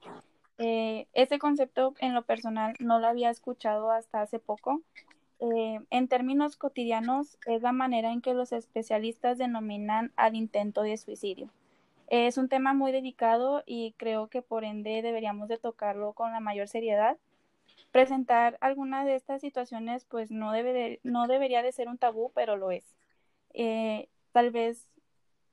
Eh, 0.58 1.08
este 1.14 1.38
concepto 1.40 1.94
en 2.00 2.14
lo 2.14 2.24
personal 2.24 2.76
no 2.80 3.00
lo 3.00 3.08
había 3.08 3.30
escuchado 3.30 3.92
hasta 3.92 4.22
hace 4.22 4.40
poco 4.40 4.82
eh, 5.40 5.80
en 5.90 6.08
términos 6.08 6.56
cotidianos 6.56 7.38
es 7.46 7.62
la 7.62 7.74
manera 7.74 8.12
en 8.12 8.22
que 8.22 8.34
los 8.34 8.54
especialistas 8.54 9.38
denominan 9.38 10.14
al 10.16 10.36
intento 10.36 10.82
de 10.82 10.98
suicidio. 10.98 11.50
Es 12.08 12.38
un 12.38 12.50
tema 12.50 12.74
muy 12.74 12.92
delicado 12.92 13.64
y 13.66 13.94
creo 13.98 14.28
que 14.28 14.42
por 14.42 14.64
ende 14.64 15.02
deberíamos 15.02 15.48
de 15.48 15.58
tocarlo 15.58 16.14
con 16.14 16.32
la 16.32 16.40
mayor 16.40 16.68
seriedad. 16.68 17.18
Presentar 17.92 18.58
alguna 18.62 19.06
de 19.06 19.16
estas 19.16 19.42
situaciones 19.42 20.06
pues 20.06 20.32
no, 20.32 20.52
debe 20.52 21.00
no 21.04 21.28
debería 21.28 21.64
de 21.64 21.72
ser 21.72 21.88
un 21.88 21.98
tabú, 21.98 22.32
pero 22.36 22.58
lo 22.58 22.72
es. 22.72 22.96
Eh, 23.54 24.10
tal 24.32 24.52
vez 24.52 24.88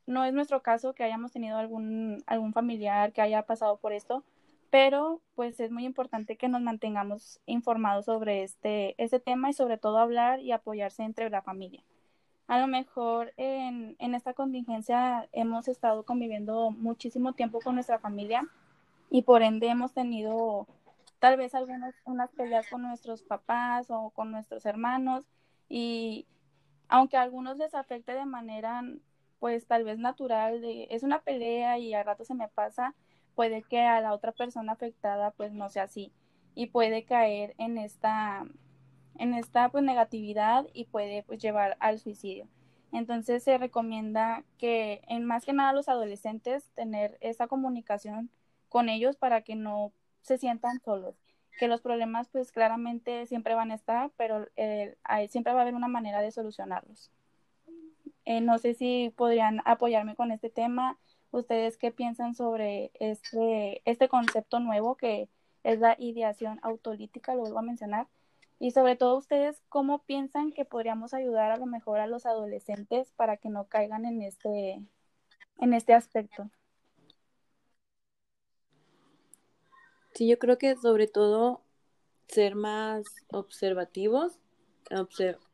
no 0.06 0.24
es 0.24 0.34
nuestro 0.34 0.62
caso 0.62 0.94
que 0.94 1.04
hayamos 1.04 1.32
tenido 1.32 1.56
algún, 1.56 2.22
algún 2.26 2.52
familiar 2.52 3.12
que 3.12 3.22
haya 3.22 3.42
pasado 3.42 3.76
por 3.78 3.92
esto, 3.92 4.24
pero 4.70 5.20
pues 5.34 5.60
es 5.60 5.70
muy 5.70 5.84
importante 5.84 6.36
que 6.36 6.48
nos 6.48 6.60
mantengamos 6.62 7.40
informados 7.46 8.06
sobre 8.06 8.42
este, 8.42 8.94
este 9.02 9.20
tema 9.20 9.50
y 9.50 9.52
sobre 9.52 9.78
todo 9.78 9.98
hablar 9.98 10.40
y 10.40 10.52
apoyarse 10.52 11.02
entre 11.02 11.30
la 11.30 11.42
familia. 11.42 11.82
A 12.46 12.58
lo 12.58 12.66
mejor 12.66 13.32
en, 13.36 13.96
en 13.98 14.14
esta 14.14 14.34
contingencia 14.34 15.28
hemos 15.32 15.68
estado 15.68 16.04
conviviendo 16.04 16.70
muchísimo 16.70 17.32
tiempo 17.32 17.60
con 17.60 17.74
nuestra 17.74 17.98
familia 17.98 18.42
y 19.10 19.22
por 19.22 19.42
ende 19.42 19.68
hemos 19.68 19.92
tenido 19.92 20.66
tal 21.18 21.36
vez 21.36 21.54
algunas 21.54 21.94
unas 22.04 22.30
peleas 22.32 22.68
con 22.68 22.82
nuestros 22.82 23.22
papás 23.22 23.86
o 23.90 24.10
con 24.10 24.32
nuestros 24.32 24.66
hermanos 24.66 25.24
y 25.68 26.26
aunque 26.88 27.16
a 27.16 27.22
algunos 27.22 27.56
les 27.58 27.74
afecte 27.74 28.12
de 28.12 28.26
manera 28.26 28.82
pues 29.38 29.66
tal 29.66 29.84
vez 29.84 29.98
natural 29.98 30.60
de 30.60 30.88
es 30.90 31.02
una 31.02 31.20
pelea 31.20 31.78
y 31.78 31.94
al 31.94 32.04
rato 32.04 32.24
se 32.24 32.34
me 32.34 32.48
pasa, 32.48 32.94
puede 33.34 33.62
que 33.62 33.80
a 33.80 34.00
la 34.00 34.12
otra 34.14 34.32
persona 34.32 34.72
afectada 34.72 35.30
pues 35.30 35.52
no 35.52 35.68
sea 35.68 35.84
así 35.84 36.12
y 36.54 36.66
puede 36.66 37.04
caer 37.04 37.54
en 37.58 37.78
esta 37.78 38.44
en 39.18 39.34
esta 39.34 39.68
pues 39.70 39.84
negatividad 39.84 40.66
y 40.72 40.84
puede 40.84 41.22
pues 41.22 41.40
llevar 41.40 41.76
al 41.80 41.98
suicidio. 41.98 42.48
Entonces 42.92 43.42
se 43.42 43.56
recomienda 43.58 44.44
que 44.58 45.02
en 45.08 45.24
más 45.24 45.44
que 45.44 45.52
nada 45.52 45.72
los 45.72 45.88
adolescentes 45.88 46.68
tener 46.74 47.16
esa 47.20 47.46
comunicación 47.46 48.30
con 48.68 48.88
ellos 48.88 49.16
para 49.16 49.42
que 49.42 49.54
no 49.54 49.92
se 50.22 50.38
sientan 50.38 50.80
solos, 50.80 51.14
que 51.58 51.68
los 51.68 51.80
problemas 51.80 52.28
pues 52.28 52.52
claramente 52.52 53.26
siempre 53.26 53.54
van 53.54 53.70
a 53.70 53.74
estar, 53.74 54.10
pero 54.16 54.46
eh, 54.56 54.96
siempre 55.30 55.52
va 55.52 55.60
a 55.60 55.62
haber 55.62 55.74
una 55.74 55.88
manera 55.88 56.20
de 56.20 56.30
solucionarlos. 56.30 57.10
Eh, 58.24 58.40
no 58.40 58.58
sé 58.58 58.74
si 58.74 59.12
podrían 59.16 59.62
apoyarme 59.64 60.14
con 60.14 60.30
este 60.30 60.48
tema 60.48 60.98
¿Ustedes 61.32 61.78
qué 61.78 61.90
piensan 61.90 62.34
sobre 62.34 62.92
este, 63.00 63.80
este 63.86 64.08
concepto 64.08 64.60
nuevo 64.60 64.96
que 64.96 65.30
es 65.64 65.80
la 65.80 65.96
ideación 65.98 66.60
autolítica? 66.62 67.34
Lo 67.34 67.40
vuelvo 67.40 67.58
a 67.58 67.62
mencionar. 67.62 68.06
Y 68.62 68.70
sobre 68.70 68.94
todo 68.94 69.16
ustedes, 69.16 69.60
¿cómo 69.68 70.04
piensan 70.04 70.52
que 70.52 70.64
podríamos 70.64 71.14
ayudar 71.14 71.50
a 71.50 71.56
lo 71.56 71.66
mejor 71.66 71.98
a 71.98 72.06
los 72.06 72.26
adolescentes 72.26 73.10
para 73.16 73.36
que 73.36 73.48
no 73.48 73.66
caigan 73.66 74.04
en 74.04 74.22
este, 74.22 74.80
en 75.58 75.74
este 75.74 75.94
aspecto? 75.94 76.48
Sí, 80.14 80.28
yo 80.28 80.38
creo 80.38 80.58
que 80.58 80.76
sobre 80.76 81.08
todo 81.08 81.60
ser 82.28 82.54
más 82.54 83.02
observativos, 83.32 84.38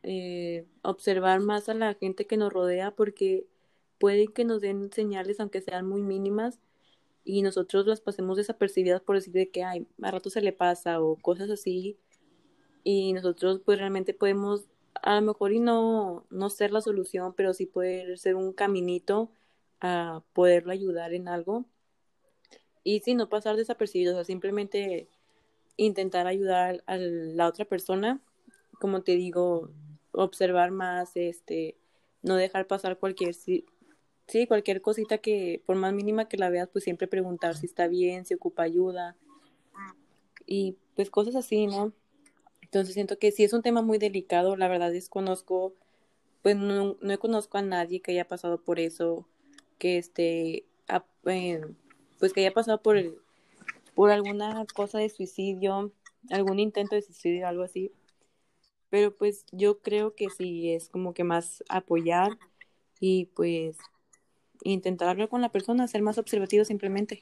eh, 0.02 0.66
observar 0.82 1.40
más 1.40 1.70
a 1.70 1.74
la 1.74 1.94
gente 1.94 2.26
que 2.26 2.36
nos 2.36 2.52
rodea, 2.52 2.90
porque 2.90 3.46
puede 3.98 4.26
que 4.26 4.44
nos 4.44 4.60
den 4.60 4.92
señales, 4.92 5.40
aunque 5.40 5.62
sean 5.62 5.88
muy 5.88 6.02
mínimas, 6.02 6.58
y 7.24 7.40
nosotros 7.40 7.86
las 7.86 8.02
pasemos 8.02 8.36
desapercibidas 8.36 9.00
por 9.00 9.16
decir 9.16 9.32
de 9.32 9.48
que, 9.48 9.64
ay, 9.64 9.86
a 10.02 10.10
rato 10.10 10.28
se 10.28 10.42
le 10.42 10.52
pasa 10.52 11.00
o 11.00 11.16
cosas 11.16 11.48
así, 11.48 11.96
y 12.90 13.12
nosotros 13.12 13.60
pues 13.66 13.78
realmente 13.78 14.14
podemos, 14.14 14.64
a 14.94 15.16
lo 15.16 15.20
mejor 15.20 15.52
y 15.52 15.60
no, 15.60 16.24
no 16.30 16.48
ser 16.48 16.70
la 16.70 16.80
solución, 16.80 17.34
pero 17.34 17.52
sí 17.52 17.66
poder 17.66 18.16
ser 18.16 18.34
un 18.34 18.54
caminito 18.54 19.30
a 19.82 20.22
poderlo 20.32 20.72
ayudar 20.72 21.12
en 21.12 21.28
algo. 21.28 21.66
Y 22.84 23.00
sí, 23.00 23.14
no 23.14 23.28
pasar 23.28 23.56
desapercibidos, 23.56 24.14
o 24.14 24.16
sea, 24.16 24.24
simplemente 24.24 25.06
intentar 25.76 26.26
ayudar 26.26 26.82
a 26.86 26.96
la 26.96 27.46
otra 27.46 27.66
persona, 27.66 28.22
como 28.80 29.02
te 29.02 29.16
digo, 29.16 29.68
observar 30.12 30.70
más, 30.70 31.14
este, 31.14 31.76
no 32.22 32.36
dejar 32.36 32.66
pasar 32.66 32.96
cualquier 32.96 33.34
sí, 33.34 33.66
cualquier 34.48 34.80
cosita 34.80 35.18
que, 35.18 35.60
por 35.66 35.76
más 35.76 35.92
mínima 35.92 36.26
que 36.26 36.38
la 36.38 36.48
veas, 36.48 36.70
pues 36.72 36.84
siempre 36.84 37.06
preguntar 37.06 37.54
si 37.54 37.66
está 37.66 37.86
bien, 37.86 38.24
si 38.24 38.32
ocupa 38.32 38.62
ayuda 38.62 39.14
y 40.46 40.78
pues 40.96 41.10
cosas 41.10 41.36
así, 41.36 41.66
¿no? 41.66 41.92
Entonces 42.68 42.92
siento 42.92 43.18
que 43.18 43.32
sí 43.32 43.44
es 43.44 43.54
un 43.54 43.62
tema 43.62 43.80
muy 43.80 43.96
delicado, 43.96 44.54
la 44.54 44.68
verdad 44.68 44.92
desconozco, 44.92 45.72
pues 46.42 46.54
no, 46.54 46.98
no 47.00 47.18
conozco 47.18 47.56
a 47.56 47.62
nadie 47.62 48.00
que 48.00 48.12
haya 48.12 48.28
pasado 48.28 48.60
por 48.60 48.78
eso, 48.78 49.26
que 49.78 49.96
este, 49.96 50.66
eh, 51.24 51.60
pues 52.18 52.34
que 52.34 52.40
haya 52.40 52.52
pasado 52.52 52.82
por 52.82 52.98
el, 52.98 53.16
por 53.94 54.10
alguna 54.10 54.66
cosa 54.74 54.98
de 54.98 55.08
suicidio, 55.08 55.92
algún 56.30 56.58
intento 56.58 56.94
de 56.94 57.00
suicidio, 57.00 57.48
algo 57.48 57.62
así. 57.62 57.90
Pero 58.90 59.16
pues 59.16 59.46
yo 59.50 59.78
creo 59.80 60.14
que 60.14 60.28
sí 60.28 60.72
es 60.72 60.90
como 60.90 61.14
que 61.14 61.24
más 61.24 61.64
apoyar 61.70 62.38
y 63.00 63.26
pues 63.34 63.78
intentar 64.62 65.08
hablar 65.08 65.30
con 65.30 65.40
la 65.40 65.52
persona, 65.52 65.88
ser 65.88 66.02
más 66.02 66.18
observativo 66.18 66.66
simplemente. 66.66 67.20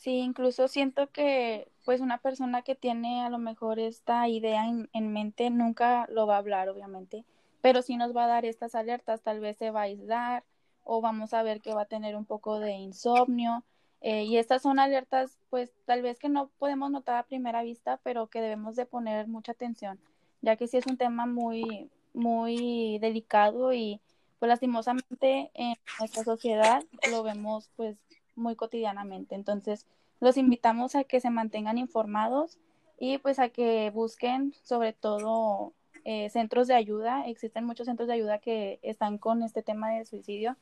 Sí, 0.00 0.20
incluso 0.20 0.66
siento 0.66 1.10
que 1.10 1.70
pues 1.84 2.00
una 2.00 2.16
persona 2.16 2.62
que 2.62 2.74
tiene 2.74 3.22
a 3.22 3.28
lo 3.28 3.36
mejor 3.36 3.78
esta 3.78 4.26
idea 4.28 4.64
en, 4.66 5.12
mente 5.12 5.50
nunca 5.50 6.06
lo 6.08 6.26
va 6.26 6.36
a 6.36 6.38
hablar, 6.38 6.70
obviamente, 6.70 7.26
pero 7.60 7.82
sí 7.82 7.98
nos 7.98 8.16
va 8.16 8.24
a 8.24 8.28
dar 8.28 8.46
estas 8.46 8.74
alertas, 8.74 9.20
tal 9.20 9.40
vez 9.40 9.58
se 9.58 9.70
va 9.70 9.80
a 9.80 9.84
aislar 9.84 10.42
o 10.84 11.02
vamos 11.02 11.34
a 11.34 11.42
ver 11.42 11.60
que 11.60 11.74
va 11.74 11.82
a 11.82 11.84
tener 11.84 12.16
un 12.16 12.24
poco 12.24 12.60
de 12.60 12.72
insomnio. 12.72 13.62
Eh, 14.00 14.24
y 14.24 14.38
estas 14.38 14.62
son 14.62 14.78
alertas, 14.78 15.36
pues 15.50 15.70
tal 15.84 16.00
vez 16.00 16.18
que 16.18 16.30
no 16.30 16.48
podemos 16.58 16.90
notar 16.90 17.16
a 17.16 17.26
primera 17.26 17.62
vista, 17.62 18.00
pero 18.02 18.28
que 18.28 18.40
debemos 18.40 18.76
de 18.76 18.86
poner 18.86 19.28
mucha 19.28 19.52
atención, 19.52 20.00
ya 20.40 20.56
que 20.56 20.66
sí 20.66 20.78
es 20.78 20.86
un 20.86 20.96
tema 20.96 21.26
muy, 21.26 21.90
muy 22.14 22.98
delicado 23.00 23.74
y 23.74 24.00
pues 24.38 24.48
lastimosamente 24.48 25.50
en 25.52 25.76
nuestra 25.98 26.24
sociedad 26.24 26.82
lo 27.10 27.22
vemos 27.22 27.68
pues 27.76 27.98
muy 28.40 28.56
cotidianamente. 28.56 29.34
Entonces, 29.34 29.86
los 30.20 30.36
invitamos 30.36 30.94
a 30.96 31.04
que 31.04 31.20
se 31.20 31.30
mantengan 31.30 31.78
informados 31.78 32.58
y 32.98 33.18
pues 33.18 33.38
a 33.38 33.48
que 33.48 33.90
busquen 33.94 34.54
sobre 34.62 34.92
todo 34.92 35.72
eh, 36.04 36.28
centros 36.30 36.68
de 36.68 36.74
ayuda. 36.74 37.26
Existen 37.26 37.64
muchos 37.64 37.86
centros 37.86 38.08
de 38.08 38.14
ayuda 38.14 38.38
que 38.38 38.78
están 38.82 39.18
con 39.18 39.42
este 39.42 39.62
tema 39.62 39.90
del 39.90 40.06
suicidio. 40.06 40.56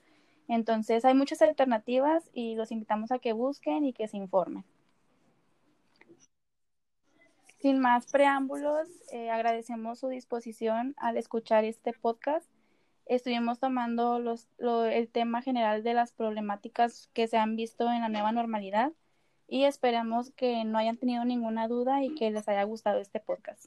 Entonces, 0.48 1.04
hay 1.04 1.14
muchas 1.14 1.42
alternativas 1.42 2.30
y 2.32 2.54
los 2.54 2.72
invitamos 2.72 3.12
a 3.12 3.18
que 3.18 3.32
busquen 3.32 3.84
y 3.84 3.92
que 3.92 4.08
se 4.08 4.16
informen. 4.16 4.64
Sin 7.60 7.80
más 7.80 8.06
preámbulos, 8.06 8.88
eh, 9.12 9.30
agradecemos 9.30 9.98
su 9.98 10.08
disposición 10.08 10.94
al 10.96 11.16
escuchar 11.16 11.64
este 11.64 11.92
podcast 11.92 12.48
estuvimos 13.08 13.58
tomando 13.58 14.18
los, 14.18 14.48
el 14.58 15.08
tema 15.08 15.42
general 15.42 15.82
de 15.82 15.94
las 15.94 16.12
problemáticas 16.12 17.08
que 17.12 17.26
se 17.26 17.38
han 17.38 17.56
visto 17.56 17.90
en 17.90 18.02
la 18.02 18.08
nueva 18.08 18.32
normalidad 18.32 18.92
y 19.48 19.64
esperamos 19.64 20.30
que 20.32 20.64
no 20.64 20.78
hayan 20.78 20.98
tenido 20.98 21.24
ninguna 21.24 21.68
duda 21.68 22.04
y 22.04 22.14
que 22.14 22.30
les 22.30 22.48
haya 22.48 22.62
gustado 22.64 23.00
este 23.00 23.18
podcast. 23.18 23.66